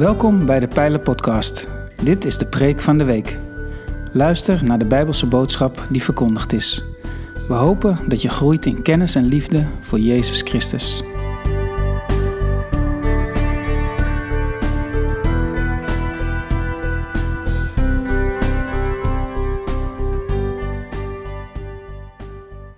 Welkom 0.00 0.46
bij 0.46 0.60
de 0.60 0.68
Pijlen 0.68 1.02
Podcast. 1.02 1.68
Dit 2.02 2.24
is 2.24 2.38
de 2.38 2.46
preek 2.46 2.80
van 2.80 2.98
de 2.98 3.04
week. 3.04 3.36
Luister 4.12 4.64
naar 4.64 4.78
de 4.78 4.84
Bijbelse 4.84 5.26
boodschap 5.26 5.86
die 5.90 6.02
verkondigd 6.02 6.52
is. 6.52 6.84
We 7.48 7.54
hopen 7.54 7.98
dat 8.08 8.22
je 8.22 8.28
groeit 8.28 8.66
in 8.66 8.82
kennis 8.82 9.14
en 9.14 9.24
liefde 9.24 9.66
voor 9.80 9.98
Jezus 9.98 10.42
Christus. 10.42 11.02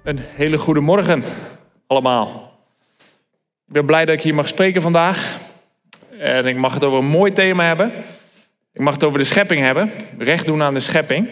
Een 0.03 0.19
hele 0.19 0.59
goede 0.59 0.81
morgen 0.81 1.23
allemaal. 1.87 2.53
Ik 3.67 3.73
ben 3.73 3.87
blij 3.87 4.05
dat 4.05 4.15
ik 4.15 4.23
hier 4.23 4.35
mag 4.35 4.49
spreken 4.49 4.83
vandaag. 4.83 5.42
En 6.19 6.47
ik 6.47 6.57
mag 6.57 6.75
het 6.75 6.85
over 6.85 6.99
een 6.99 7.07
mooi 7.07 7.33
thema 7.33 7.65
hebben. 7.65 7.93
Ik 8.73 8.81
mag 8.81 8.95
het 8.95 9.05
over 9.05 9.19
de 9.19 9.25
schepping 9.25 9.61
hebben. 9.61 9.91
Recht 10.19 10.47
doen 10.47 10.63
aan 10.63 10.75
de 10.75 10.81
schepping. 10.81 11.29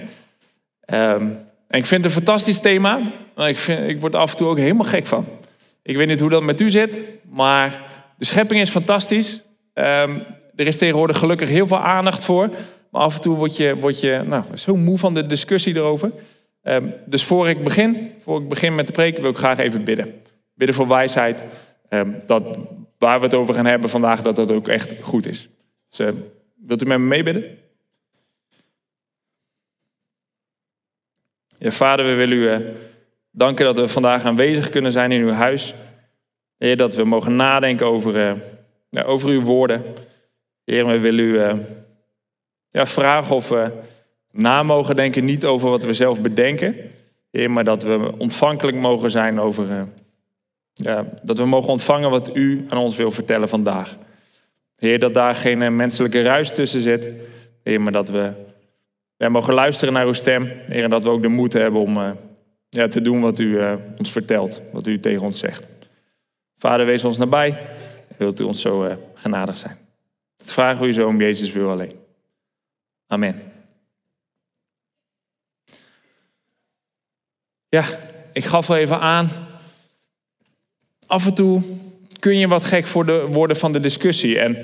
Ehm, 0.85 1.23
en 1.69 1.79
ik 1.79 1.87
vind 1.87 2.05
het 2.05 2.05
een 2.05 2.23
fantastisch 2.23 2.61
thema. 2.61 3.13
Ik, 3.37 3.59
vind, 3.59 3.89
ik 3.89 4.01
word 4.01 4.15
af 4.15 4.31
en 4.31 4.37
toe 4.37 4.49
ook 4.49 4.59
helemaal 4.59 4.87
gek 4.87 5.07
van. 5.07 5.27
Ik 5.83 5.97
weet 5.97 6.07
niet 6.07 6.21
hoe 6.21 6.31
dat 6.31 6.43
met 6.43 6.61
u 6.61 6.71
zit. 6.71 7.01
Maar 7.31 7.83
de 8.17 8.25
schepping 8.25 8.61
is 8.61 8.71
fantastisch. 8.71 9.43
Ehm, 9.75 10.19
er 10.57 10.67
is 10.67 10.79
tegenwoordig 10.79 11.19
gelukkig 11.19 11.49
heel 11.49 11.67
veel 11.67 11.81
aandacht 11.81 12.25
voor. 12.25 12.51
Maar 12.91 13.03
af 13.03 13.15
en 13.15 13.21
toe 13.21 13.37
word 13.37 13.57
je, 13.57 13.77
word 13.77 14.01
je 14.01 14.23
nou, 14.27 14.45
zo 14.55 14.77
moe 14.77 14.99
van 14.99 15.15
de 15.15 15.27
discussie 15.27 15.77
erover. 15.77 16.11
Ehm, 16.63 16.87
dus 17.07 17.25
voor 17.25 17.49
ik 17.49 17.65
begin, 17.65 18.11
voor 18.19 18.41
ik 18.41 18.49
begin 18.49 18.75
met 18.75 18.87
de 18.87 18.93
preek, 18.93 19.19
wil 19.19 19.31
ik 19.31 19.37
graag 19.37 19.59
even 19.59 19.85
bidden. 19.85 20.15
Bidden 20.55 20.77
voor 20.77 20.89
wijsheid. 20.89 21.45
Dat 22.27 22.59
waar 23.01 23.19
we 23.19 23.25
het 23.25 23.35
over 23.35 23.55
gaan 23.55 23.67
hebben 23.67 23.91
vandaag, 23.91 24.23
dat 24.23 24.37
dat 24.37 24.51
ook 24.51 24.69
echt 24.69 24.93
goed 25.01 25.27
is. 25.27 25.49
Dus, 25.89 25.99
eh, 25.99 26.15
wilt 26.67 26.83
u 26.83 26.87
met 26.87 26.99
me 26.99 27.05
meebidden? 27.05 27.59
Ja, 31.59 31.71
vader, 31.71 32.07
we 32.07 32.15
willen 32.15 32.37
u 32.37 32.51
uh, 32.51 32.59
danken 33.31 33.65
dat 33.65 33.77
we 33.77 33.89
vandaag 33.89 34.25
aanwezig 34.25 34.71
kunnen 34.71 34.93
zijn 34.93 35.13
in 35.13 35.21
uw 35.21 35.31
huis. 35.31 35.75
Heer, 36.59 36.77
dat 36.77 36.95
we 36.95 37.05
mogen 37.05 37.37
nadenken 37.37 37.87
over, 37.87 38.17
uh, 38.17 38.41
ja, 38.91 39.03
over 39.03 39.29
uw 39.29 39.43
woorden. 39.43 39.83
Heer, 40.65 40.87
we 40.87 40.99
willen 40.99 41.25
u 41.25 41.39
ja, 42.71 42.87
vragen 42.87 43.35
of 43.35 43.49
we 43.49 43.73
na 44.31 44.63
mogen 44.63 44.97
denken, 44.97 45.25
niet 45.25 45.45
over 45.45 45.71
wat 45.71 45.85
we 45.85 45.95
zelf 45.95 46.21
bedenken, 46.21 46.77
Heer, 47.31 47.51
maar 47.51 47.65
dat 47.65 47.83
we 47.83 48.13
ontvankelijk 48.19 48.77
mogen 48.77 49.11
zijn 49.11 49.41
over 49.41 49.89
ja, 50.83 51.07
dat 51.23 51.39
we 51.39 51.45
mogen 51.45 51.71
ontvangen 51.71 52.11
wat 52.11 52.37
u 52.37 52.65
aan 52.69 52.79
ons 52.79 52.97
wil 52.97 53.11
vertellen 53.11 53.49
vandaag. 53.49 53.97
Heer, 54.77 54.99
dat 54.99 55.15
daar 55.15 55.35
geen 55.35 55.63
eh, 55.63 55.71
menselijke 55.71 56.23
ruis 56.23 56.55
tussen 56.55 56.83
zit. 56.83 57.15
Heer, 57.63 57.81
maar 57.81 57.93
dat 57.93 58.09
we 58.09 58.33
ja, 59.17 59.29
mogen 59.29 59.55
luisteren 59.55 59.95
naar 59.95 60.07
uw 60.07 60.13
stem. 60.13 60.45
Heer, 60.45 60.85
en 60.85 60.91
dat 60.91 61.05
we 61.05 61.11
ook 61.11 61.23
de 61.23 61.29
moed 61.29 61.53
hebben 61.53 61.81
om 61.81 61.97
uh, 61.97 62.11
ja, 62.69 62.89
te 62.89 63.03
doen 63.03 63.21
wat 63.21 63.39
u 63.39 63.45
uh, 63.45 63.75
ons 63.99 64.13
vertelt. 64.13 64.63
Wat 64.73 64.87
u 64.87 65.01
tegen 65.01 65.23
ons 65.23 65.39
zegt. 65.39 65.67
Vader, 66.59 66.87
wees 66.87 67.05
ons 67.05 67.19
nabij. 67.19 67.59
Wilt 68.17 68.41
u 68.41 68.45
ons 68.45 68.61
zo 68.61 68.97
genadig 69.15 69.59
zijn. 69.59 69.77
Dat 70.37 70.53
vragen 70.53 70.83
we 70.83 70.89
u 70.89 70.93
zo 70.93 71.07
om 71.07 71.21
Jezus 71.21 71.53
wil 71.53 71.71
alleen. 71.71 71.93
Amen. 73.07 73.43
Ja, 77.69 77.85
ik 78.33 78.45
gaf 78.45 78.71
al 78.71 78.77
even 78.77 79.01
aan 79.01 79.29
af 81.11 81.27
en 81.27 81.35
toe 81.35 81.63
kun 82.19 82.39
je 82.39 82.49
wat 82.49 82.65
gek 82.65 82.87
voor 82.87 83.07
de, 83.07 83.27
worden 83.31 83.57
van 83.57 83.73
de 83.73 83.81
discussie. 83.81 84.39
En 84.39 84.57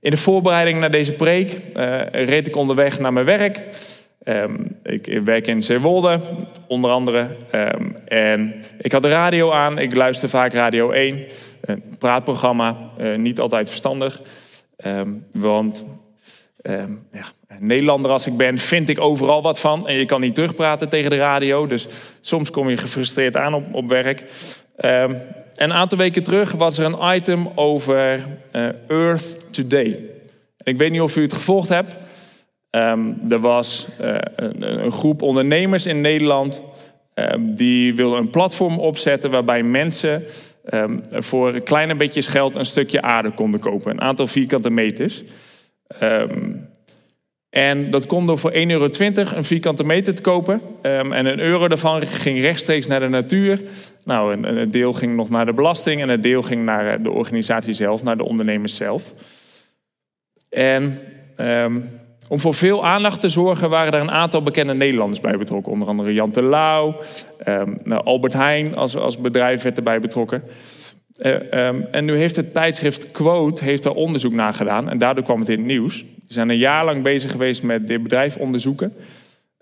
in 0.00 0.10
de 0.10 0.16
voorbereiding 0.16 0.80
naar 0.80 0.90
deze 0.90 1.12
preek 1.12 1.60
uh, 1.76 2.00
reed 2.10 2.46
ik 2.46 2.56
onderweg 2.56 2.98
naar 2.98 3.12
mijn 3.12 3.26
werk. 3.26 3.62
Um, 4.24 4.76
ik 4.82 5.20
werk 5.24 5.46
in 5.46 5.62
Zeewolde, 5.62 6.20
onder 6.66 6.90
andere. 6.90 7.28
Um, 7.54 7.94
en 8.06 8.54
ik 8.78 8.92
had 8.92 9.02
de 9.02 9.08
radio 9.08 9.50
aan. 9.50 9.78
Ik 9.78 9.94
luister 9.94 10.28
vaak 10.28 10.52
Radio 10.52 10.90
1. 10.90 11.24
Een 11.60 11.82
praatprogramma, 11.98 12.76
uh, 13.00 13.16
niet 13.16 13.40
altijd 13.40 13.68
verstandig. 13.68 14.20
Um, 14.86 15.24
want 15.32 15.86
ja, 17.12 17.24
Nederlander 17.58 18.10
als 18.10 18.26
ik 18.26 18.36
ben, 18.36 18.58
vind 18.58 18.88
ik 18.88 19.00
overal 19.00 19.42
wat 19.42 19.60
van. 19.60 19.86
En 19.86 19.94
je 19.94 20.06
kan 20.06 20.20
niet 20.20 20.34
terugpraten 20.34 20.88
tegen 20.88 21.10
de 21.10 21.16
radio. 21.16 21.66
Dus 21.66 21.86
soms 22.20 22.50
kom 22.50 22.70
je 22.70 22.76
gefrustreerd 22.76 23.36
aan 23.36 23.54
op, 23.54 23.74
op 23.74 23.88
werk. 23.88 24.24
Een 25.56 25.72
aantal 25.72 25.98
weken 25.98 26.22
terug 26.22 26.52
was 26.52 26.78
er 26.78 26.84
een 26.84 27.16
item 27.16 27.48
over 27.54 28.26
uh, 28.52 28.68
Earth 28.88 29.52
Today. 29.52 30.00
Ik 30.62 30.78
weet 30.78 30.90
niet 30.90 31.00
of 31.00 31.16
u 31.16 31.22
het 31.22 31.32
gevolgd 31.32 31.68
hebt. 31.68 31.94
Um, 32.70 33.20
er 33.28 33.40
was 33.40 33.86
uh, 34.00 34.16
een, 34.36 34.84
een, 34.84 34.92
groep 34.92 35.22
ondernemers 35.22 35.86
in 35.86 36.00
Nederland. 36.00 36.62
Um, 37.14 37.54
die 37.54 37.94
wilden 37.94 38.18
een 38.18 38.30
platform 38.30 38.78
opzetten 38.78 39.30
waarbij 39.30 39.62
mensen 39.62 40.24
um, 40.70 41.00
voor 41.10 41.60
kleine 41.60 41.96
beetjes 41.96 42.26
geld 42.26 42.54
een 42.54 42.66
stukje 42.66 43.02
aarde 43.02 43.30
konden 43.30 43.60
kopen. 43.60 43.90
Een 43.90 44.00
aantal 44.00 44.26
vierkante 44.26 44.70
meters. 44.70 45.22
En 47.54 47.90
dat 47.90 48.06
kon 48.06 48.26
door 48.26 48.38
voor 48.38 48.52
1,20 48.52 48.58
euro 48.58 48.88
een 49.34 49.44
vierkante 49.44 49.84
meter 49.84 50.14
te 50.14 50.22
kopen. 50.22 50.60
Um, 50.82 51.12
en 51.12 51.26
een 51.26 51.40
euro 51.40 51.68
daarvan 51.68 52.02
ging 52.02 52.40
rechtstreeks 52.40 52.86
naar 52.86 53.00
de 53.00 53.08
natuur. 53.08 53.62
Nou, 54.04 54.46
een, 54.46 54.70
deel 54.70 54.92
ging 54.92 55.16
nog 55.16 55.30
naar 55.30 55.46
de 55.46 55.54
belasting 55.54 56.02
en 56.02 56.08
een 56.08 56.20
deel 56.20 56.42
ging 56.42 56.64
naar 56.64 56.86
eh, 56.86 57.02
de 57.02 57.10
organisatie 57.10 57.74
zelf, 57.74 58.02
naar 58.02 58.16
de 58.16 58.24
ondernemers 58.24 58.74
zelf. 58.74 59.14
En 60.50 60.98
um, 61.40 61.84
om 62.28 62.38
voor 62.38 62.54
veel 62.54 62.86
aandacht 62.86 63.20
te 63.20 63.28
zorgen 63.28 63.70
waren 63.70 63.92
er 63.92 64.00
een 64.00 64.10
aantal 64.10 64.42
bekende 64.42 64.74
Nederlanders 64.74 65.20
bij 65.20 65.38
betrokken. 65.38 65.72
Onder 65.72 65.88
andere 65.88 66.12
Jan 66.12 66.30
Terlouw, 66.30 66.96
um, 67.48 67.78
nou, 67.84 68.04
Albert 68.04 68.32
Heijn 68.32 68.76
als, 68.76 68.96
als 68.96 69.18
bedrijf 69.18 69.62
werd 69.62 69.76
erbij 69.76 70.00
betrokken. 70.00 70.42
Uh, 71.18 71.94
en 71.94 72.04
nu 72.04 72.16
heeft 72.16 72.36
het 72.36 72.52
tijdschrift 72.52 73.10
Quote 73.10 73.64
heeft 73.64 73.82
daar 73.82 73.92
onderzoek 73.92 74.32
naar 74.32 74.52
gedaan 74.52 74.90
en 74.90 74.98
daardoor 74.98 75.24
kwam 75.24 75.40
het 75.40 75.48
in 75.48 75.58
het 75.58 75.66
nieuws. 75.66 76.04
Zijn 76.28 76.48
een 76.48 76.58
jaar 76.58 76.84
lang 76.84 77.02
bezig 77.02 77.30
geweest 77.30 77.62
met 77.62 77.86
dit 77.86 78.02
bedrijf 78.02 78.36
onderzoeken. 78.36 78.92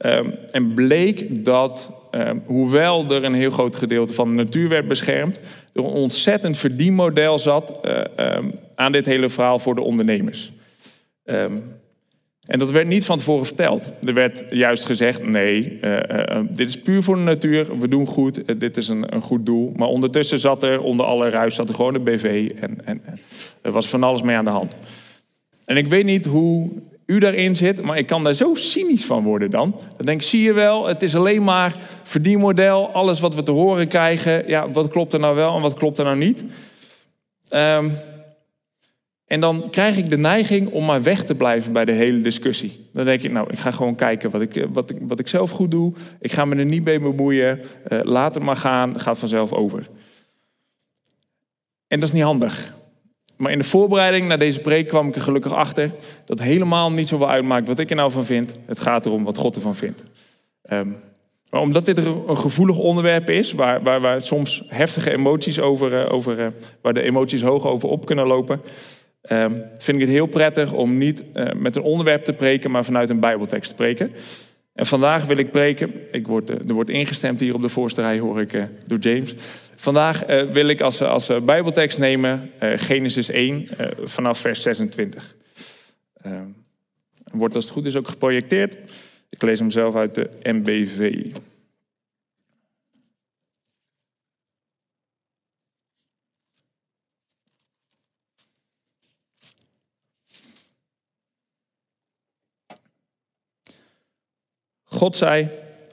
Um, 0.06 0.34
en 0.50 0.74
bleek 0.74 1.44
dat, 1.44 1.90
um, 2.10 2.42
hoewel 2.46 3.10
er 3.10 3.24
een 3.24 3.34
heel 3.34 3.50
groot 3.50 3.76
gedeelte 3.76 4.12
van 4.12 4.28
de 4.28 4.34
natuur 4.34 4.68
werd 4.68 4.88
beschermd, 4.88 5.36
er 5.72 5.84
een 5.84 5.90
ontzettend 5.90 6.58
verdienmodel 6.58 7.38
zat 7.38 7.80
uh, 7.84 8.36
um, 8.36 8.54
aan 8.74 8.92
dit 8.92 9.06
hele 9.06 9.28
verhaal 9.28 9.58
voor 9.58 9.74
de 9.74 9.80
ondernemers. 9.80 10.52
en 11.24 12.58
dat 12.58 12.70
werd 12.70 12.86
niet 12.86 13.04
van 13.04 13.18
tevoren 13.18 13.46
verteld. 13.46 13.92
Er 14.04 14.14
werd 14.14 14.44
juist 14.50 14.84
gezegd: 14.84 15.26
nee, 15.26 15.78
uh, 15.80 15.92
uh, 15.92 16.40
dit 16.50 16.68
is 16.68 16.80
puur 16.80 17.02
voor 17.02 17.16
de 17.16 17.22
natuur, 17.22 17.78
we 17.78 17.88
doen 17.88 18.06
goed, 18.06 18.60
dit 18.60 18.76
is 18.76 18.88
een, 18.88 19.14
een, 19.14 19.22
goed 19.22 19.46
doel. 19.46 19.72
Maar 19.76 19.88
ondertussen 19.88 20.38
zat 20.38 20.62
er, 20.62 20.80
onder 20.80 21.06
alle 21.06 21.28
ruis, 21.28 21.54
zat 21.54 21.68
er 21.68 21.74
gewoon 21.74 21.94
een 21.94 22.04
BV 22.04 22.50
en, 22.60 22.86
en 22.86 23.02
er 23.60 23.72
was 23.72 23.88
van 23.88 24.02
alles 24.02 24.22
mee 24.22 24.36
aan 24.36 24.44
de 24.44 24.50
hand. 24.50 24.76
En 25.72 25.78
ik 25.78 25.87
weet 25.87 26.05
niet 26.05 26.27
hoe 26.27 26.71
u 27.06 27.19
daarin 27.19 27.56
zit, 27.56 27.83
maar 27.83 27.99
ik 27.99 28.06
kan 28.06 28.22
daar 28.22 28.34
zo 28.34 28.55
cynisch 28.55 29.05
van 29.05 29.22
worden 29.22 29.50
dan. 29.50 29.75
Dan 29.97 30.06
denk 30.06 30.21
ik, 30.21 30.27
zie 30.27 30.43
je 30.43 30.53
wel, 30.53 30.87
het 30.87 31.03
is 31.03 31.16
alleen 31.16 31.44
maar 31.44 31.77
verdienmodel, 32.03 32.88
alles 32.88 33.21
wat 33.21 33.34
we 33.34 33.43
te 33.43 33.50
horen 33.50 33.88
krijgen. 33.88 34.49
Ja, 34.49 34.71
wat 34.71 34.88
klopt 34.88 35.12
er 35.12 35.19
nou 35.19 35.34
wel 35.34 35.56
en 35.56 35.62
wat 35.62 35.75
klopt 35.75 35.99
er 35.99 36.05
nou 36.05 36.16
niet? 36.16 36.44
Um, 37.55 37.93
en 39.27 39.41
dan 39.41 39.71
krijg 39.71 39.97
ik 39.97 40.10
de 40.10 40.16
neiging 40.16 40.69
om 40.69 40.84
maar 40.84 41.03
weg 41.03 41.25
te 41.25 41.34
blijven 41.34 41.72
bij 41.72 41.84
de 41.84 41.93
hele 41.93 42.21
discussie. 42.21 42.89
Dan 42.93 43.04
denk 43.04 43.22
ik, 43.22 43.33
nou, 43.33 43.50
ik 43.50 43.59
ga 43.59 43.71
gewoon 43.71 43.94
kijken 43.94 44.31
wat 44.31 44.41
ik, 44.41 44.66
wat 44.72 44.91
ik, 44.91 44.97
wat 45.06 45.19
ik 45.19 45.28
zelf 45.28 45.50
goed 45.50 45.71
doe. 45.71 45.93
Ik 46.21 46.33
ga 46.33 46.45
me 46.45 46.57
er 46.57 46.65
niet 46.65 46.84
mee 46.84 47.01
bemoeien. 47.01 47.60
Uh, 47.89 48.01
laat 48.03 48.34
het 48.34 48.42
maar 48.42 48.57
gaan, 48.57 49.01
gaat 49.01 49.18
vanzelf 49.18 49.53
over. 49.53 49.89
En 51.89 52.01
dat 52.01 52.09
is 52.09 52.15
niet 52.15 52.25
handig. 52.25 52.80
Maar 53.42 53.53
in 53.53 53.59
de 53.59 53.65
voorbereiding 53.65 54.28
naar 54.28 54.39
deze 54.39 54.60
preek 54.60 54.89
kwam 54.89 55.09
ik 55.09 55.15
er 55.15 55.21
gelukkig 55.21 55.53
achter 55.53 55.91
dat 56.24 56.41
helemaal 56.41 56.92
niet 56.92 57.09
zoveel 57.09 57.30
uitmaakt 57.30 57.66
wat 57.66 57.78
ik 57.78 57.91
er 57.91 57.97
nou 57.97 58.10
van 58.10 58.24
vind. 58.24 58.53
Het 58.66 58.80
gaat 58.80 59.06
erom 59.06 59.24
wat 59.24 59.36
God 59.36 59.54
ervan 59.54 59.74
vindt. 59.74 60.03
Maar 61.50 61.60
omdat 61.60 61.84
dit 61.84 62.06
een 62.06 62.36
gevoelig 62.36 62.78
onderwerp 62.78 63.30
is, 63.30 63.53
waar, 63.53 63.83
waar, 63.83 64.00
waar 64.00 64.22
soms 64.22 64.62
heftige 64.68 65.12
emoties 65.12 65.60
over, 65.60 65.92
uh, 65.92 66.12
over 66.12 66.39
uh, 66.39 66.47
waar 66.83 66.94
de 66.94 67.03
emoties 67.03 67.42
hoog 67.42 67.66
over 67.66 67.89
op 67.89 68.06
kunnen 68.06 68.27
lopen, 68.27 68.60
um, 69.30 69.62
vind 69.78 69.97
ik 69.97 70.03
het 70.03 70.12
heel 70.12 70.27
prettig 70.27 70.72
om 70.72 70.98
niet 70.98 71.22
uh, 71.34 71.53
met 71.56 71.77
een 71.77 71.83
onderwerp 71.83 72.24
te 72.24 72.33
preken, 72.33 72.71
maar 72.71 72.84
vanuit 72.84 73.10
een 73.10 73.21
Bijbeltekst 73.21 73.71
te 73.71 73.77
preken. 73.77 74.10
En 74.74 74.86
vandaag 74.86 75.24
wil 75.24 75.36
ik 75.36 75.51
preken, 75.51 75.92
ik 76.13 76.27
word, 76.27 76.48
er 76.48 76.74
wordt 76.74 76.91
ingestemd 76.91 77.41
hier 77.41 77.54
op 77.54 77.63
de 77.63 77.69
voorste 77.69 78.01
rij, 78.01 78.19
hoor 78.19 78.41
ik 78.41 78.69
door 78.86 78.98
James. 78.98 79.34
Vandaag 79.77 80.28
uh, 80.28 80.42
wil 80.53 80.69
ik 80.69 80.80
als, 80.80 81.03
als 81.03 81.30
Bijbeltekst 81.45 81.98
nemen 81.98 82.51
Genesis 82.60 83.28
1 83.28 83.69
vanaf 84.04 84.39
vers 84.39 84.63
26. 84.63 85.36
Ehm, 86.22 86.47
wordt 87.33 87.54
als 87.54 87.65
het 87.65 87.72
goed 87.72 87.86
is 87.86 87.97
ook 87.97 88.09
geprojecteerd. 88.09 88.77
Ik 89.30 89.42
lees 89.42 89.59
hem 89.59 89.71
zelf 89.71 89.95
uit 89.95 90.15
de 90.15 90.28
MBV. 90.42 91.25
God 105.03 105.16
zei, 105.16 105.49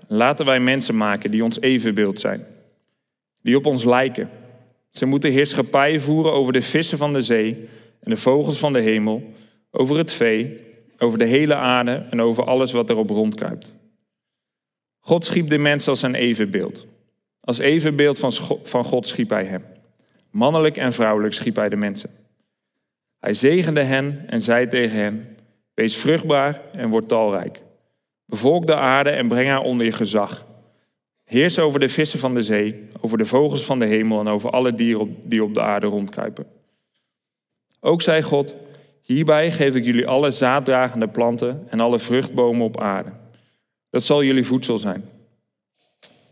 laten 0.07 0.45
wij 0.45 0.59
mensen 0.59 0.97
maken 0.97 1.31
die 1.31 1.43
ons 1.43 1.61
evenbeeld 1.61 2.19
zijn. 2.19 2.45
Die 3.41 3.55
op 3.57 3.65
ons 3.65 3.83
lijken. 3.83 4.29
Ze 4.89 5.05
moeten 5.05 5.31
heerschappij 5.31 5.99
voeren 5.99 6.33
over 6.33 6.53
de 6.53 6.61
vissen 6.61 6.97
van 6.97 7.13
de 7.13 7.21
zee 7.21 7.69
en 7.99 8.09
de 8.09 8.17
vogels 8.17 8.57
van 8.57 8.73
de 8.73 8.79
hemel, 8.79 9.33
over 9.71 9.97
het 9.97 10.11
vee, 10.11 10.55
over 10.97 11.17
de 11.17 11.25
hele 11.25 11.55
aarde 11.55 12.05
en 12.09 12.21
over 12.21 12.43
alles 12.43 12.71
wat 12.71 12.89
erop 12.89 13.09
rondkruipt. 13.09 13.73
God 14.99 15.25
schiep 15.25 15.47
de 15.47 15.57
mens 15.57 15.87
als 15.87 15.99
zijn 15.99 16.15
evenbeeld. 16.15 16.85
Als 17.39 17.57
evenbeeld 17.57 18.19
van 18.63 18.83
God 18.83 19.07
schiep 19.07 19.29
hij 19.29 19.45
hem. 19.45 19.63
Mannelijk 20.31 20.77
en 20.77 20.93
vrouwelijk 20.93 21.33
schiep 21.33 21.55
hij 21.55 21.69
de 21.69 21.75
mensen. 21.75 22.09
Hij 23.19 23.33
zegende 23.33 23.83
hen 23.83 24.23
en 24.27 24.41
zei 24.41 24.67
tegen 24.67 24.97
hen: 24.97 25.37
Wees 25.73 25.97
vruchtbaar 25.97 26.61
en 26.71 26.89
word 26.89 27.07
talrijk. 27.07 27.67
Bevolk 28.29 28.65
de 28.65 28.75
aarde 28.75 29.09
en 29.09 29.27
breng 29.27 29.49
haar 29.49 29.61
onder 29.61 29.85
je 29.85 29.91
gezag. 29.91 30.45
Heers 31.23 31.59
over 31.59 31.79
de 31.79 31.89
vissen 31.89 32.19
van 32.19 32.33
de 32.33 32.41
zee, 32.41 32.87
over 33.01 33.17
de 33.17 33.25
vogels 33.25 33.65
van 33.65 33.79
de 33.79 33.85
hemel 33.85 34.19
en 34.19 34.27
over 34.27 34.49
alle 34.49 34.73
dieren 34.73 35.17
die 35.23 35.43
op 35.43 35.53
de 35.53 35.61
aarde 35.61 35.87
rondkruipen. 35.87 36.45
Ook 37.79 38.01
zei 38.01 38.21
God: 38.21 38.55
Hierbij 39.01 39.51
geef 39.51 39.75
ik 39.75 39.85
jullie 39.85 40.07
alle 40.07 40.31
zaaddragende 40.31 41.07
planten 41.07 41.65
en 41.69 41.79
alle 41.79 41.99
vruchtbomen 41.99 42.65
op 42.65 42.81
aarde. 42.81 43.11
Dat 43.89 44.03
zal 44.03 44.23
jullie 44.23 44.45
voedsel 44.45 44.77
zijn. 44.77 45.09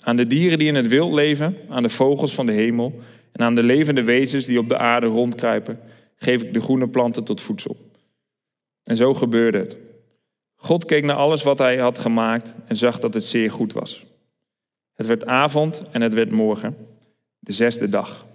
Aan 0.04 0.16
de 0.16 0.28
dieren 0.28 0.58
die 0.58 0.68
in 0.68 0.76
het 0.76 0.88
wild 0.88 1.14
leven, 1.14 1.58
aan 1.70 1.84
de 1.84 1.90
vogels 1.90 2.34
van 2.34 2.46
de 2.46 2.52
hemel 2.52 3.00
en 3.32 3.46
aan 3.46 3.56
de 3.56 3.64
levende 3.64 4.04
wezens 4.04 4.46
die 4.46 4.60
op 4.60 4.70
de 4.70 4.78
aarde 4.78 5.08
rondkruipen, 5.08 5.80
geef 6.16 6.42
ik 6.42 6.54
de 6.54 6.62
groene 6.62 6.90
planten 6.90 7.24
tot 7.24 7.42
voedsel. 7.42 7.78
En 8.84 8.96
zo 8.96 9.14
gebeurde 9.14 9.58
het. 9.58 9.87
God 10.60 10.86
keek 10.86 11.04
naar 11.04 11.16
alles 11.16 11.44
wat 11.44 11.58
hij 11.58 11.78
had 11.78 11.98
gemaakt 11.98 12.54
en 12.66 12.76
zag 12.76 13.00
dat 13.00 13.14
het 13.14 13.26
zeer 13.26 13.52
goed 13.52 13.74
was. 13.74 14.06
Het 14.94 15.06
werd 15.06 15.26
avond 15.26 15.82
en 15.92 16.02
het 16.02 16.14
werd 16.14 16.32
morgen, 16.32 16.88
de 17.40 17.52
zesde 17.52 17.90
dag. 17.90 18.26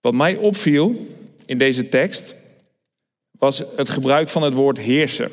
Wat 0.00 0.14
mij 0.14 0.36
opviel 0.36 1.06
in 1.46 1.58
deze 1.58 1.88
tekst 1.88 2.34
was 3.30 3.62
het 3.76 3.88
gebruik 3.88 4.28
van 4.28 4.42
het 4.42 4.54
woord 4.54 4.78
heersen. 4.78 5.30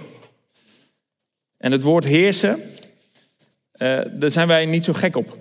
En 1.57 1.71
het 1.71 1.81
woord 1.81 2.03
heersen, 2.03 2.61
uh, 3.77 4.01
daar 4.11 4.31
zijn 4.31 4.47
wij 4.47 4.65
niet 4.65 4.83
zo 4.83 4.93
gek 4.93 5.15
op. 5.15 5.37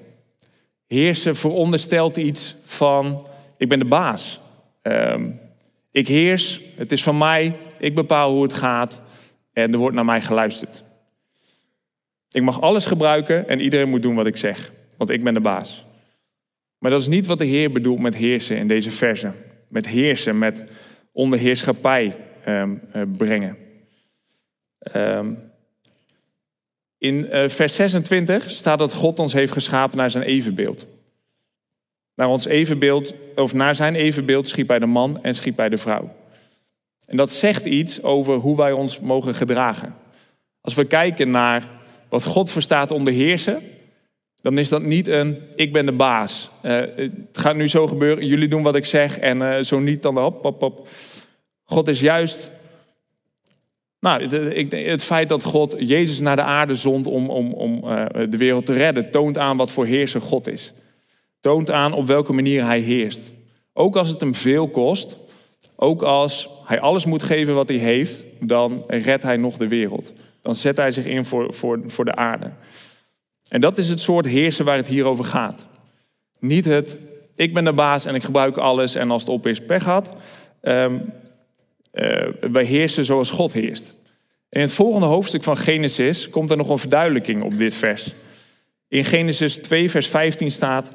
Heersen 0.87 1.37
veronderstelt 1.37 2.17
iets 2.17 2.55
van, 2.63 3.27
ik 3.57 3.69
ben 3.69 3.79
de 3.79 3.85
baas. 3.85 4.41
Uh, 4.83 5.15
ik 5.93 6.09
heers, 6.09 6.61
het 6.77 6.93
is 6.93 7.03
van 7.03 7.19
mij, 7.19 7.57
ik 7.79 7.95
bepaal 7.95 8.33
hoe 8.33 8.43
het 8.43 8.53
gaat 8.53 9.01
en 9.53 9.73
er 9.73 9.79
wordt 9.79 9.97
naar 9.97 10.05
mij 10.05 10.21
geluisterd. 10.21 10.85
Ik 12.31 12.43
mag 12.43 12.61
alles 12.61 12.87
gebruiken 12.87 13.49
en 13.49 13.61
iedereen 13.61 13.89
moet 13.89 14.03
doen 14.03 14.15
wat 14.15 14.27
ik 14.27 14.37
zeg, 14.37 14.73
want 14.97 15.11
ik 15.11 15.25
ben 15.25 15.35
de 15.35 15.41
baas. 15.41 15.85
Maar 16.79 16.91
dat 16.91 17.01
is 17.01 17.07
niet 17.07 17.27
wat 17.27 17.39
de 17.39 17.45
Heer 17.45 17.73
bedoelt 17.73 17.99
met 17.99 18.17
heersen 18.17 18.57
in 18.57 18.67
deze 18.67 18.91
verse. 18.91 19.33
Met 19.69 19.87
heersen, 19.87 20.39
met 20.39 20.63
onderheerschappij 21.13 22.17
um, 22.49 22.83
brengen. 23.17 23.57
Um, 24.97 25.39
in 26.99 27.29
uh, 27.33 27.49
vers 27.49 27.75
26 27.75 28.51
staat 28.51 28.79
dat 28.79 28.93
God 28.93 29.19
ons 29.19 29.33
heeft 29.33 29.53
geschapen 29.53 29.97
naar 29.97 30.11
zijn 30.11 30.25
evenbeeld. 30.25 30.87
Naar 32.15 32.29
ons 32.29 32.45
evenbeeld, 32.47 33.15
of 33.37 33.55
naar 33.55 33.75
zijn 33.75 33.95
evenbeeld 33.95 34.49
schiep 34.49 34.69
hij 34.69 34.79
de 34.79 34.87
man 34.87 35.23
en 35.23 35.35
schiep 35.35 35.57
hij 35.57 35.69
de 35.69 35.79
vrouw. 35.79 36.15
En 37.07 37.17
dat 37.17 37.31
zegt 37.31 37.67
iets 37.67 38.03
over 38.03 38.35
hoe 38.35 38.57
wij 38.57 38.73
ons 38.73 39.01
mogen 39.01 39.35
gedragen. 39.35 39.95
Als 40.61 40.75
we 40.75 40.85
kijken 40.85 41.31
naar 41.31 41.69
wat 42.09 42.25
God 42.25 42.51
verstaat 42.51 42.91
onder 42.91 43.13
heersen, 43.13 43.63
dan 44.43 44.59
is 44.59 44.69
dat 44.69 44.83
niet 44.83 45.07
een 45.07 45.39
ik 45.55 45.73
ben 45.73 45.87
de 45.87 45.93
baas. 45.93 46.51
Uh, 46.63 46.81
het 46.97 47.15
gaat 47.33 47.57
nu 47.57 47.69
zo 47.69 47.87
gebeuren, 47.87 48.27
jullie 48.27 48.49
doen 48.49 48.63
wat 48.63 48.75
ik 48.75 48.85
zeg 48.85 49.19
en 49.19 49.39
uh, 49.39 49.59
zo 49.61 49.79
niet 49.79 50.03
dan 50.03 50.19
hop, 50.19 50.43
hop, 50.43 50.61
hop. 50.61 50.89
God 51.65 51.89
is 51.89 52.01
juist. 52.01 52.51
Nou, 54.01 54.23
het, 54.23 54.73
het, 54.73 55.05
feit 55.05 55.29
dat 55.29 55.45
God 55.45 55.77
Jezus 55.79 56.21
naar 56.21 56.37
de 56.37 56.43
aarde 56.43 56.75
zond 56.75 57.07
om, 57.07 57.31
om, 57.31 57.53
om 57.53 57.81
de 58.31 58.37
wereld 58.37 58.67
te 58.67 58.73
redden, 58.73 59.11
toont 59.11 59.39
aan 59.39 59.57
wat 59.57 59.71
voor 59.71 59.87
heerser 59.87 60.21
God 60.21 60.49
is. 60.49 60.73
Toont 61.43 61.71
aan 61.71 61.93
op 61.93 62.07
welke 62.07 62.33
manier 62.33 62.65
hij 62.65 62.81
heerst. 62.81 63.33
Ook 63.73 63.97
als 63.97 64.09
het 64.09 64.21
hem 64.21 64.35
veel 64.35 64.69
kost, 64.69 65.17
ook 65.77 66.03
als 66.03 66.49
hij 66.65 66.81
alles 66.81 67.05
moet 67.05 67.23
geven 67.23 67.55
wat 67.55 67.69
hij 67.69 67.77
heeft, 67.77 68.25
dan 68.41 68.85
redt 68.87 69.23
hij 69.23 69.37
nog 69.37 69.57
de 69.57 69.69
wereld. 69.69 70.13
Dan 70.43 70.55
zet 70.55 70.77
hij 70.77 70.91
zich 70.91 71.05
in 71.05 71.25
voor, 71.25 71.55
voor, 71.55 71.81
voor 71.87 72.05
de 72.05 72.15
aarde. 72.15 72.51
En 73.49 73.61
dat 73.61 73.79
is 73.79 73.89
het 73.89 74.01
soort 74.01 74.27
heersen 74.27 74.65
waar 74.65 74.77
het 74.77 74.87
hier 74.87 75.05
over 75.05 75.25
gaat. 75.25 75.67
Niet 76.39 76.65
het, 76.65 76.99
ik 77.35 77.53
ben 77.53 77.65
de 77.65 77.73
baas 77.73 78.05
en 78.05 78.15
ik 78.15 78.23
gebruik 78.23 78.57
alles 78.57 78.95
en 78.95 79.11
als 79.11 79.23
het 79.23 79.31
op 79.31 79.47
is, 79.47 79.61
pech 79.61 79.85
had. 79.85 80.17
Um, 80.63 81.13
uh, 81.93 82.29
wij 82.41 82.65
heersen 82.65 83.05
zoals 83.05 83.31
God 83.31 83.53
heerst. 83.53 83.95
In 84.51 84.61
het 84.61 84.73
volgende 84.73 85.07
hoofdstuk 85.07 85.43
van 85.43 85.57
Genesis 85.57 86.31
komt 86.31 86.51
er 86.51 86.57
nog 86.57 86.69
een 86.69 86.79
verduidelijking 86.79 87.43
op 87.43 87.59
dit 87.59 87.75
vers. 87.75 88.15
In 88.89 89.05
Genesis 89.05 89.57
2, 89.57 89.91
vers 89.91 90.07
15 90.07 90.51
staat: 90.51 90.89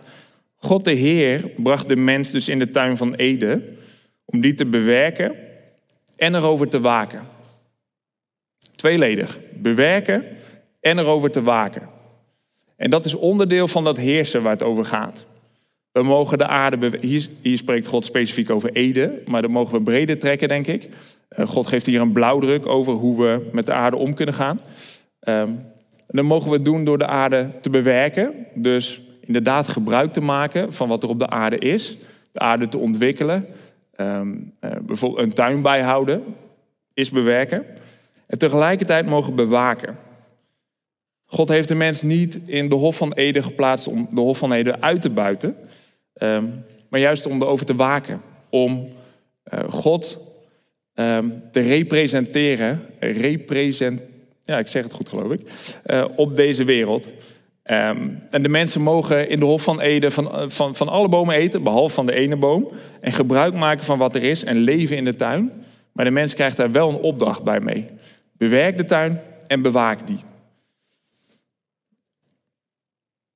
God 0.57 0.85
de 0.85 0.91
Heer 0.91 1.51
bracht 1.55 1.87
de 1.87 1.95
mens 1.95 2.31
dus 2.31 2.49
in 2.49 2.59
de 2.59 2.69
tuin 2.69 2.97
van 2.97 3.13
Eden 3.13 3.77
om 4.25 4.41
die 4.41 4.53
te 4.53 4.65
bewerken 4.65 5.35
en 6.15 6.35
erover 6.35 6.67
te 6.67 6.79
waken. 6.79 7.21
Tweeledig, 8.75 9.39
bewerken 9.53 10.23
en 10.79 10.99
erover 10.99 11.31
te 11.31 11.41
waken. 11.41 11.89
En 12.75 12.89
dat 12.89 13.05
is 13.05 13.13
onderdeel 13.13 13.67
van 13.67 13.83
dat 13.83 13.97
heersen 13.97 14.41
waar 14.41 14.51
het 14.51 14.63
over 14.63 14.85
gaat. 14.85 15.25
We 15.91 16.03
mogen 16.03 16.37
de 16.37 16.47
aarde, 16.47 16.91
hier, 17.01 17.29
hier 17.41 17.57
spreekt 17.57 17.87
God 17.87 18.05
specifiek 18.05 18.49
over 18.49 18.71
Eden, 18.71 19.21
maar 19.25 19.41
dat 19.41 19.51
mogen 19.51 19.77
we 19.77 19.83
breder 19.83 20.19
trekken, 20.19 20.47
denk 20.47 20.67
ik. 20.67 20.89
Uh, 21.37 21.47
God 21.47 21.67
geeft 21.67 21.85
hier 21.85 22.01
een 22.01 22.11
blauwdruk 22.11 22.65
over 22.65 22.93
hoe 22.93 23.21
we 23.21 23.49
met 23.51 23.65
de 23.65 23.73
aarde 23.73 23.97
om 23.97 24.13
kunnen 24.13 24.35
gaan. 24.35 24.59
Um, 25.27 25.59
dan 26.07 26.25
mogen 26.25 26.51
we 26.51 26.61
doen 26.61 26.83
door 26.83 26.97
de 26.97 27.07
aarde 27.07 27.49
te 27.61 27.69
bewerken. 27.69 28.33
Dus 28.53 29.01
inderdaad 29.27 29.67
gebruik 29.67 30.13
te 30.13 30.21
maken 30.21 30.73
van 30.73 30.87
wat 30.87 31.03
er 31.03 31.09
op 31.09 31.19
de 31.19 31.29
aarde 31.29 31.57
is. 31.57 31.97
De 32.31 32.39
aarde 32.39 32.67
te 32.67 32.77
ontwikkelen. 32.77 33.45
Um, 34.01 34.53
uh, 34.61 34.71
bijvoorbeeld 34.81 35.21
een 35.21 35.33
tuin 35.33 35.61
bijhouden 35.61 36.23
is 36.93 37.09
bewerken. 37.09 37.65
En 38.27 38.37
tegelijkertijd 38.37 39.05
mogen 39.05 39.35
bewaken. 39.35 39.97
God 41.25 41.47
heeft 41.47 41.67
de 41.67 41.75
mens 41.75 42.01
niet 42.01 42.39
in 42.45 42.69
de 42.69 42.75
Hof 42.75 42.97
van 42.97 43.13
Eden 43.13 43.43
geplaatst 43.43 43.87
om 43.87 44.07
de 44.11 44.21
Hof 44.21 44.37
van 44.37 44.51
Eden 44.51 44.81
uit 44.81 45.01
te 45.01 45.09
buiten, 45.09 45.55
um, 46.21 46.63
maar 46.89 46.99
juist 46.99 47.25
om 47.25 47.41
erover 47.41 47.65
te 47.65 47.75
waken. 47.75 48.21
Om 48.49 48.89
uh, 49.53 49.59
God 49.69 50.19
um, 50.93 51.41
te 51.51 51.61
representeren, 51.61 52.81
represent, 52.99 54.01
ja, 54.43 54.59
ik 54.59 54.67
zeg 54.67 54.83
het 54.83 54.93
goed 54.93 55.09
geloof 55.09 55.31
ik, 55.31 55.41
uh, 55.85 56.05
op 56.15 56.35
deze 56.35 56.63
wereld. 56.63 57.09
Um, 57.71 58.23
en 58.29 58.43
de 58.43 58.49
mensen 58.49 58.81
mogen 58.81 59.29
in 59.29 59.39
de 59.39 59.45
Hof 59.45 59.63
van 59.63 59.79
Eden 59.79 60.11
van, 60.11 60.31
eh, 60.31 60.49
van, 60.49 60.75
van 60.75 60.87
alle 60.87 61.09
bomen 61.09 61.35
eten, 61.35 61.63
behalve 61.63 61.93
van 61.93 62.05
de 62.05 62.15
ene 62.15 62.37
boom, 62.37 62.71
en 63.01 63.11
gebruik 63.11 63.53
maken 63.53 63.85
van 63.85 63.97
wat 63.97 64.15
er 64.15 64.23
is 64.23 64.43
en 64.43 64.57
leven 64.57 64.97
in 64.97 65.05
de 65.05 65.15
tuin. 65.15 65.63
Maar 65.91 66.05
de 66.05 66.11
mens 66.11 66.33
krijgt 66.33 66.57
daar 66.57 66.71
wel 66.71 66.89
een 66.89 66.95
opdracht 66.95 67.43
bij 67.43 67.59
mee. 67.59 67.85
Bewerk 68.31 68.77
de 68.77 68.83
tuin 68.83 69.21
en 69.47 69.61
bewaak 69.61 70.07
die. 70.07 70.19